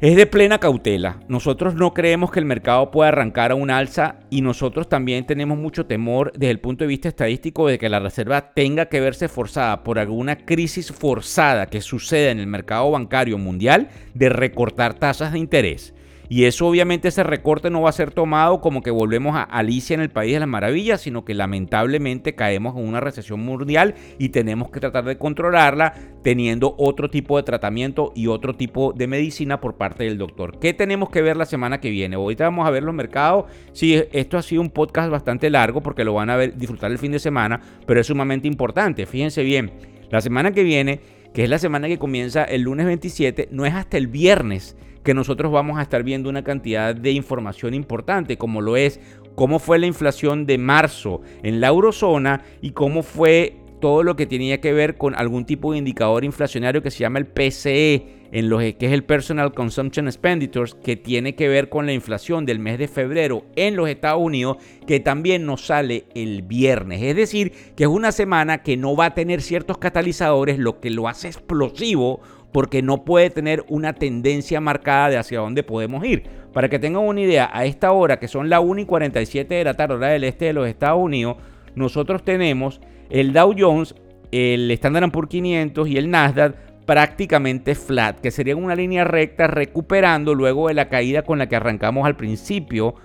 es 0.00 0.16
de 0.16 0.26
plena 0.26 0.58
cautela. 0.58 1.20
Nosotros 1.28 1.74
no 1.74 1.92
creemos 1.92 2.30
que 2.30 2.38
el 2.38 2.46
mercado 2.46 2.90
pueda 2.90 3.08
arrancar 3.08 3.50
a 3.50 3.54
un 3.54 3.70
alza 3.70 4.20
y 4.30 4.40
nosotros 4.40 4.88
también 4.88 5.26
tenemos 5.26 5.58
mucho 5.58 5.84
temor 5.84 6.32
desde 6.32 6.52
el 6.52 6.60
punto 6.60 6.84
de 6.84 6.88
vista 6.88 7.08
estadístico 7.08 7.68
de 7.68 7.78
que 7.78 7.90
la 7.90 8.00
reserva 8.00 8.52
tenga 8.54 8.86
que 8.86 9.00
verse 9.00 9.28
forzada 9.28 9.84
por 9.84 9.98
alguna 9.98 10.36
crisis 10.36 10.90
forzada 10.90 11.66
que 11.66 11.82
suceda 11.82 12.30
en 12.30 12.40
el 12.40 12.46
mercado 12.46 12.90
bancario 12.90 13.36
mundial 13.36 13.88
de 14.14 14.30
recortar 14.30 14.94
tasas 14.94 15.32
de 15.32 15.38
interés. 15.38 15.92
Y 16.32 16.44
eso 16.44 16.68
obviamente 16.68 17.08
ese 17.08 17.24
recorte 17.24 17.70
no 17.70 17.82
va 17.82 17.88
a 17.88 17.92
ser 17.92 18.12
tomado 18.12 18.60
como 18.60 18.82
que 18.82 18.92
volvemos 18.92 19.34
a 19.34 19.42
Alicia 19.42 19.94
en 19.94 20.00
el 20.00 20.10
País 20.10 20.34
de 20.34 20.38
las 20.38 20.48
Maravillas, 20.48 21.00
sino 21.00 21.24
que 21.24 21.34
lamentablemente 21.34 22.36
caemos 22.36 22.76
en 22.76 22.86
una 22.86 23.00
recesión 23.00 23.40
mundial 23.40 23.96
y 24.16 24.28
tenemos 24.28 24.70
que 24.70 24.78
tratar 24.78 25.04
de 25.06 25.18
controlarla 25.18 25.92
teniendo 26.22 26.76
otro 26.78 27.10
tipo 27.10 27.36
de 27.36 27.42
tratamiento 27.42 28.12
y 28.14 28.28
otro 28.28 28.54
tipo 28.54 28.92
de 28.92 29.08
medicina 29.08 29.60
por 29.60 29.74
parte 29.74 30.04
del 30.04 30.18
doctor. 30.18 30.60
¿Qué 30.60 30.72
tenemos 30.72 31.10
que 31.10 31.20
ver 31.20 31.36
la 31.36 31.46
semana 31.46 31.80
que 31.80 31.90
viene? 31.90 32.14
Ahorita 32.14 32.44
vamos 32.44 32.64
a 32.64 32.70
ver 32.70 32.84
los 32.84 32.94
mercados. 32.94 33.46
Sí, 33.72 34.00
esto 34.12 34.38
ha 34.38 34.42
sido 34.42 34.62
un 34.62 34.70
podcast 34.70 35.10
bastante 35.10 35.50
largo 35.50 35.80
porque 35.80 36.04
lo 36.04 36.14
van 36.14 36.30
a 36.30 36.36
ver, 36.36 36.56
disfrutar 36.56 36.92
el 36.92 36.98
fin 36.98 37.10
de 37.10 37.18
semana, 37.18 37.60
pero 37.88 38.00
es 38.00 38.06
sumamente 38.06 38.46
importante. 38.46 39.04
Fíjense 39.04 39.42
bien, 39.42 39.72
la 40.10 40.20
semana 40.20 40.52
que 40.52 40.62
viene, 40.62 41.00
que 41.34 41.42
es 41.42 41.50
la 41.50 41.58
semana 41.58 41.88
que 41.88 41.98
comienza 41.98 42.44
el 42.44 42.62
lunes 42.62 42.86
27, 42.86 43.48
no 43.50 43.66
es 43.66 43.74
hasta 43.74 43.96
el 43.96 44.06
viernes 44.06 44.76
que 45.02 45.14
nosotros 45.14 45.50
vamos 45.50 45.78
a 45.78 45.82
estar 45.82 46.02
viendo 46.02 46.28
una 46.28 46.44
cantidad 46.44 46.94
de 46.94 47.12
información 47.12 47.74
importante, 47.74 48.36
como 48.36 48.60
lo 48.60 48.76
es 48.76 49.00
cómo 49.34 49.58
fue 49.58 49.78
la 49.78 49.86
inflación 49.86 50.44
de 50.46 50.58
marzo 50.58 51.22
en 51.42 51.60
la 51.60 51.68
eurozona 51.68 52.42
y 52.60 52.72
cómo 52.72 53.02
fue 53.02 53.56
todo 53.80 54.02
lo 54.02 54.14
que 54.14 54.26
tenía 54.26 54.60
que 54.60 54.72
ver 54.72 54.96
con 54.98 55.14
algún 55.14 55.46
tipo 55.46 55.72
de 55.72 55.78
indicador 55.78 56.24
inflacionario 56.24 56.82
que 56.82 56.90
se 56.90 56.98
llama 56.98 57.18
el 57.18 57.26
PCE, 57.26 58.20
en 58.32 58.48
lo 58.48 58.58
que 58.58 58.76
es 58.78 58.92
el 58.92 59.02
Personal 59.02 59.52
Consumption 59.52 60.06
Expenditures, 60.06 60.74
que 60.74 60.96
tiene 60.96 61.34
que 61.34 61.48
ver 61.48 61.68
con 61.68 61.86
la 61.86 61.92
inflación 61.92 62.46
del 62.46 62.60
mes 62.60 62.78
de 62.78 62.86
febrero 62.86 63.44
en 63.56 63.74
los 63.74 63.88
Estados 63.88 64.22
Unidos, 64.22 64.58
que 64.86 65.00
también 65.00 65.46
nos 65.46 65.66
sale 65.66 66.04
el 66.14 66.42
viernes. 66.42 67.02
Es 67.02 67.16
decir, 67.16 67.52
que 67.74 67.84
es 67.84 67.90
una 67.90 68.12
semana 68.12 68.62
que 68.62 68.76
no 68.76 68.94
va 68.94 69.06
a 69.06 69.14
tener 69.14 69.42
ciertos 69.42 69.78
catalizadores, 69.78 70.58
lo 70.58 70.80
que 70.80 70.90
lo 70.90 71.08
hace 71.08 71.26
explosivo 71.28 72.20
porque 72.52 72.82
no 72.82 73.04
puede 73.04 73.30
tener 73.30 73.64
una 73.68 73.92
tendencia 73.92 74.60
marcada 74.60 75.10
de 75.10 75.18
hacia 75.18 75.40
dónde 75.40 75.62
podemos 75.62 76.04
ir. 76.04 76.24
Para 76.52 76.68
que 76.68 76.78
tengan 76.78 77.02
una 77.02 77.20
idea, 77.20 77.48
a 77.52 77.64
esta 77.64 77.92
hora, 77.92 78.18
que 78.18 78.28
son 78.28 78.48
la 78.50 78.60
1 78.60 78.80
y 78.80 78.84
47 78.84 79.54
de 79.54 79.64
la 79.64 79.74
tarde, 79.74 79.94
hora 79.94 80.08
del 80.08 80.24
este 80.24 80.46
de 80.46 80.52
los 80.52 80.66
Estados 80.66 81.00
Unidos, 81.00 81.36
nosotros 81.74 82.24
tenemos 82.24 82.80
el 83.08 83.32
Dow 83.32 83.54
Jones, 83.56 83.94
el 84.32 84.70
Standard 84.72 85.10
Poor's 85.12 85.30
500 85.30 85.88
y 85.88 85.96
el 85.96 86.10
Nasdaq 86.10 86.56
prácticamente 86.86 87.76
flat, 87.76 88.20
que 88.20 88.32
sería 88.32 88.56
una 88.56 88.74
línea 88.74 89.04
recta 89.04 89.46
recuperando 89.46 90.34
luego 90.34 90.68
de 90.68 90.74
la 90.74 90.88
caída 90.88 91.22
con 91.22 91.38
la 91.38 91.48
que 91.48 91.54
arrancamos 91.54 92.04
al 92.04 92.16
principio 92.16 92.96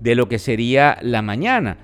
de 0.00 0.14
lo 0.14 0.28
que 0.28 0.38
sería 0.38 0.96
la 1.02 1.20
mañana. 1.20 1.76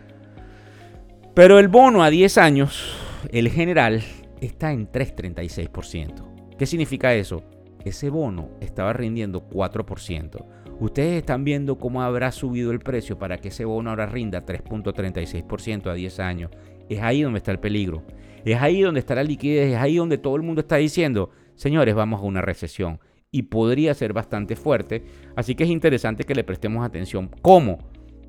Pero 1.35 1.59
el 1.59 1.69
bono 1.69 2.03
a 2.03 2.09
10 2.09 2.39
años, 2.39 2.97
el 3.31 3.51
general, 3.51 4.03
está 4.41 4.73
en 4.73 4.91
3,36%. 4.91 6.30
¿Qué 6.61 6.67
significa 6.67 7.15
eso? 7.15 7.43
Ese 7.87 8.11
bono 8.11 8.51
estaba 8.61 8.93
rindiendo 8.93 9.49
4%. 9.49 10.45
Ustedes 10.79 11.17
están 11.17 11.43
viendo 11.43 11.79
cómo 11.79 12.03
habrá 12.03 12.31
subido 12.33 12.71
el 12.71 12.81
precio 12.81 13.19
para 13.19 13.39
que 13.39 13.49
ese 13.49 13.65
bono 13.65 13.89
ahora 13.89 14.05
rinda 14.05 14.45
3.36% 14.45 15.91
a 15.91 15.95
10 15.95 16.21
años. 16.21 16.51
Es 16.91 17.01
ahí 17.01 17.23
donde 17.23 17.39
está 17.39 17.51
el 17.51 17.61
peligro. 17.61 18.03
Es 18.45 18.61
ahí 18.61 18.83
donde 18.83 19.01
está 19.01 19.15
la 19.15 19.23
liquidez. 19.23 19.73
Es 19.73 19.79
ahí 19.79 19.97
donde 19.97 20.19
todo 20.19 20.37
el 20.37 20.43
mundo 20.43 20.61
está 20.61 20.77
diciendo, 20.77 21.31
señores, 21.55 21.95
vamos 21.95 22.21
a 22.21 22.25
una 22.25 22.43
recesión. 22.43 23.01
Y 23.31 23.45
podría 23.45 23.95
ser 23.95 24.13
bastante 24.13 24.55
fuerte. 24.55 25.03
Así 25.37 25.55
que 25.55 25.65
es 25.65 25.71
interesante 25.71 26.25
que 26.25 26.35
le 26.35 26.45
prestemos 26.45 26.85
atención. 26.85 27.31
¿Cómo? 27.41 27.79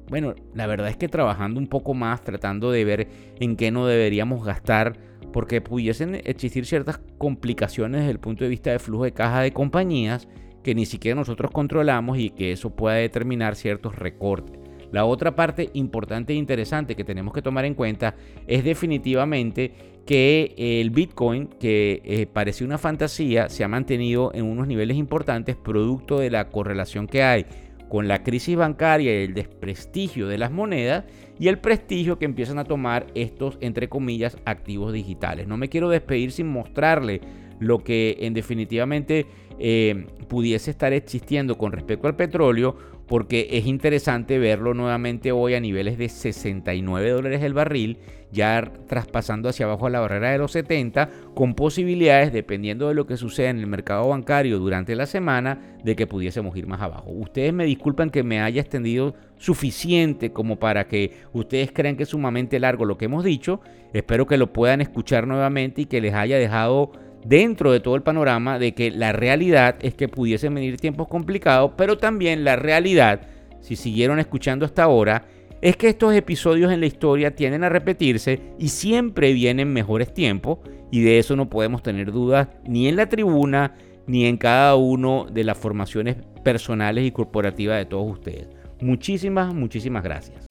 Bueno, 0.07 0.35
la 0.53 0.67
verdad 0.67 0.87
es 0.87 0.95
que 0.95 1.09
trabajando 1.09 1.59
un 1.59 1.67
poco 1.67 1.93
más, 1.93 2.23
tratando 2.23 2.71
de 2.71 2.85
ver 2.85 3.07
en 3.41 3.57
qué 3.57 3.71
no 3.71 3.87
deberíamos 3.87 4.45
gastar 4.45 5.10
porque 5.31 5.61
pudiesen 5.61 6.21
existir 6.25 6.65
ciertas 6.65 6.99
complicaciones 7.17 8.01
desde 8.01 8.11
el 8.11 8.19
punto 8.19 8.43
de 8.43 8.49
vista 8.49 8.71
de 8.71 8.79
flujo 8.79 9.03
de 9.03 9.13
caja 9.13 9.41
de 9.41 9.51
compañías 9.51 10.27
que 10.63 10.75
ni 10.75 10.85
siquiera 10.85 11.15
nosotros 11.15 11.51
controlamos 11.51 12.17
y 12.19 12.29
que 12.29 12.51
eso 12.51 12.75
pueda 12.75 12.95
determinar 12.95 13.55
ciertos 13.55 13.95
recortes. 13.95 14.59
La 14.91 15.05
otra 15.05 15.35
parte 15.35 15.69
importante 15.73 16.33
e 16.33 16.35
interesante 16.35 16.95
que 16.95 17.05
tenemos 17.05 17.33
que 17.33 17.41
tomar 17.41 17.65
en 17.65 17.75
cuenta 17.75 18.15
es 18.45 18.63
definitivamente 18.63 19.73
que 20.05 20.53
el 20.57 20.89
Bitcoin, 20.89 21.47
que 21.47 22.01
eh, 22.03 22.25
parecía 22.25 22.67
una 22.67 22.77
fantasía, 22.77 23.47
se 23.47 23.63
ha 23.63 23.67
mantenido 23.69 24.31
en 24.33 24.45
unos 24.45 24.67
niveles 24.67 24.97
importantes 24.97 25.55
producto 25.55 26.19
de 26.19 26.29
la 26.29 26.49
correlación 26.49 27.07
que 27.07 27.23
hay 27.23 27.45
con 27.91 28.07
la 28.07 28.23
crisis 28.23 28.55
bancaria 28.55 29.11
y 29.11 29.25
el 29.25 29.33
desprestigio 29.33 30.29
de 30.29 30.37
las 30.37 30.49
monedas 30.49 31.03
y 31.37 31.49
el 31.49 31.59
prestigio 31.59 32.17
que 32.17 32.23
empiezan 32.23 32.57
a 32.57 32.63
tomar 32.63 33.07
estos, 33.15 33.57
entre 33.59 33.89
comillas, 33.89 34.37
activos 34.45 34.93
digitales. 34.93 35.45
No 35.45 35.57
me 35.57 35.67
quiero 35.67 35.89
despedir 35.89 36.31
sin 36.31 36.47
mostrarle 36.47 37.19
lo 37.59 37.79
que 37.83 38.15
en 38.21 38.33
definitivamente 38.33 39.25
eh, 39.59 40.05
pudiese 40.29 40.71
estar 40.71 40.93
existiendo 40.93 41.57
con 41.57 41.73
respecto 41.73 42.07
al 42.07 42.15
petróleo, 42.15 42.77
porque 43.11 43.49
es 43.51 43.65
interesante 43.65 44.39
verlo 44.39 44.73
nuevamente 44.73 45.33
hoy 45.33 45.53
a 45.53 45.59
niveles 45.59 45.97
de 45.97 46.07
69 46.07 47.09
dólares 47.09 47.43
el 47.43 47.53
barril, 47.53 47.97
ya 48.31 48.71
traspasando 48.87 49.49
hacia 49.49 49.65
abajo 49.65 49.85
a 49.85 49.89
la 49.89 49.99
barrera 49.99 50.31
de 50.31 50.37
los 50.37 50.53
70, 50.53 51.09
con 51.35 51.53
posibilidades, 51.53 52.31
dependiendo 52.31 52.87
de 52.87 52.93
lo 52.93 53.07
que 53.07 53.17
suceda 53.17 53.49
en 53.49 53.59
el 53.59 53.67
mercado 53.67 54.07
bancario 54.07 54.59
durante 54.59 54.95
la 54.95 55.07
semana, 55.07 55.77
de 55.83 55.97
que 55.97 56.07
pudiésemos 56.07 56.55
ir 56.55 56.67
más 56.67 56.79
abajo. 56.79 57.11
Ustedes 57.11 57.51
me 57.51 57.65
disculpan 57.65 58.11
que 58.11 58.23
me 58.23 58.39
haya 58.39 58.61
extendido 58.61 59.13
suficiente 59.35 60.31
como 60.31 60.57
para 60.57 60.87
que 60.87 61.11
ustedes 61.33 61.73
crean 61.73 61.97
que 61.97 62.03
es 62.03 62.09
sumamente 62.09 62.61
largo 62.61 62.85
lo 62.85 62.97
que 62.97 63.05
hemos 63.05 63.25
dicho. 63.25 63.59
Espero 63.91 64.25
que 64.25 64.37
lo 64.37 64.53
puedan 64.53 64.79
escuchar 64.79 65.27
nuevamente 65.27 65.81
y 65.81 65.85
que 65.85 65.99
les 65.99 66.13
haya 66.13 66.37
dejado 66.37 66.93
dentro 67.25 67.71
de 67.71 67.79
todo 67.79 67.95
el 67.95 68.01
panorama 68.01 68.59
de 68.59 68.73
que 68.73 68.91
la 68.91 69.11
realidad 69.11 69.75
es 69.81 69.93
que 69.93 70.07
pudiesen 70.07 70.53
venir 70.53 70.77
tiempos 70.77 71.07
complicados, 71.07 71.71
pero 71.77 71.97
también 71.97 72.43
la 72.43 72.55
realidad, 72.55 73.21
si 73.61 73.75
siguieron 73.75 74.19
escuchando 74.19 74.65
hasta 74.65 74.83
ahora, 74.83 75.25
es 75.61 75.77
que 75.77 75.89
estos 75.89 76.13
episodios 76.15 76.71
en 76.71 76.79
la 76.79 76.87
historia 76.87 77.35
tienden 77.35 77.63
a 77.63 77.69
repetirse 77.69 78.39
y 78.57 78.69
siempre 78.69 79.31
vienen 79.33 79.71
mejores 79.71 80.13
tiempos 80.13 80.59
y 80.89 81.01
de 81.01 81.19
eso 81.19 81.35
no 81.35 81.49
podemos 81.49 81.83
tener 81.83 82.11
dudas 82.11 82.47
ni 82.65 82.87
en 82.87 82.95
la 82.95 83.07
tribuna 83.07 83.75
ni 84.07 84.25
en 84.25 84.37
cada 84.37 84.75
una 84.75 85.25
de 85.31 85.43
las 85.43 85.57
formaciones 85.57 86.17
personales 86.43 87.05
y 87.05 87.11
corporativas 87.11 87.77
de 87.77 87.85
todos 87.85 88.11
ustedes. 88.11 88.47
Muchísimas, 88.81 89.53
muchísimas 89.53 90.03
gracias. 90.03 90.50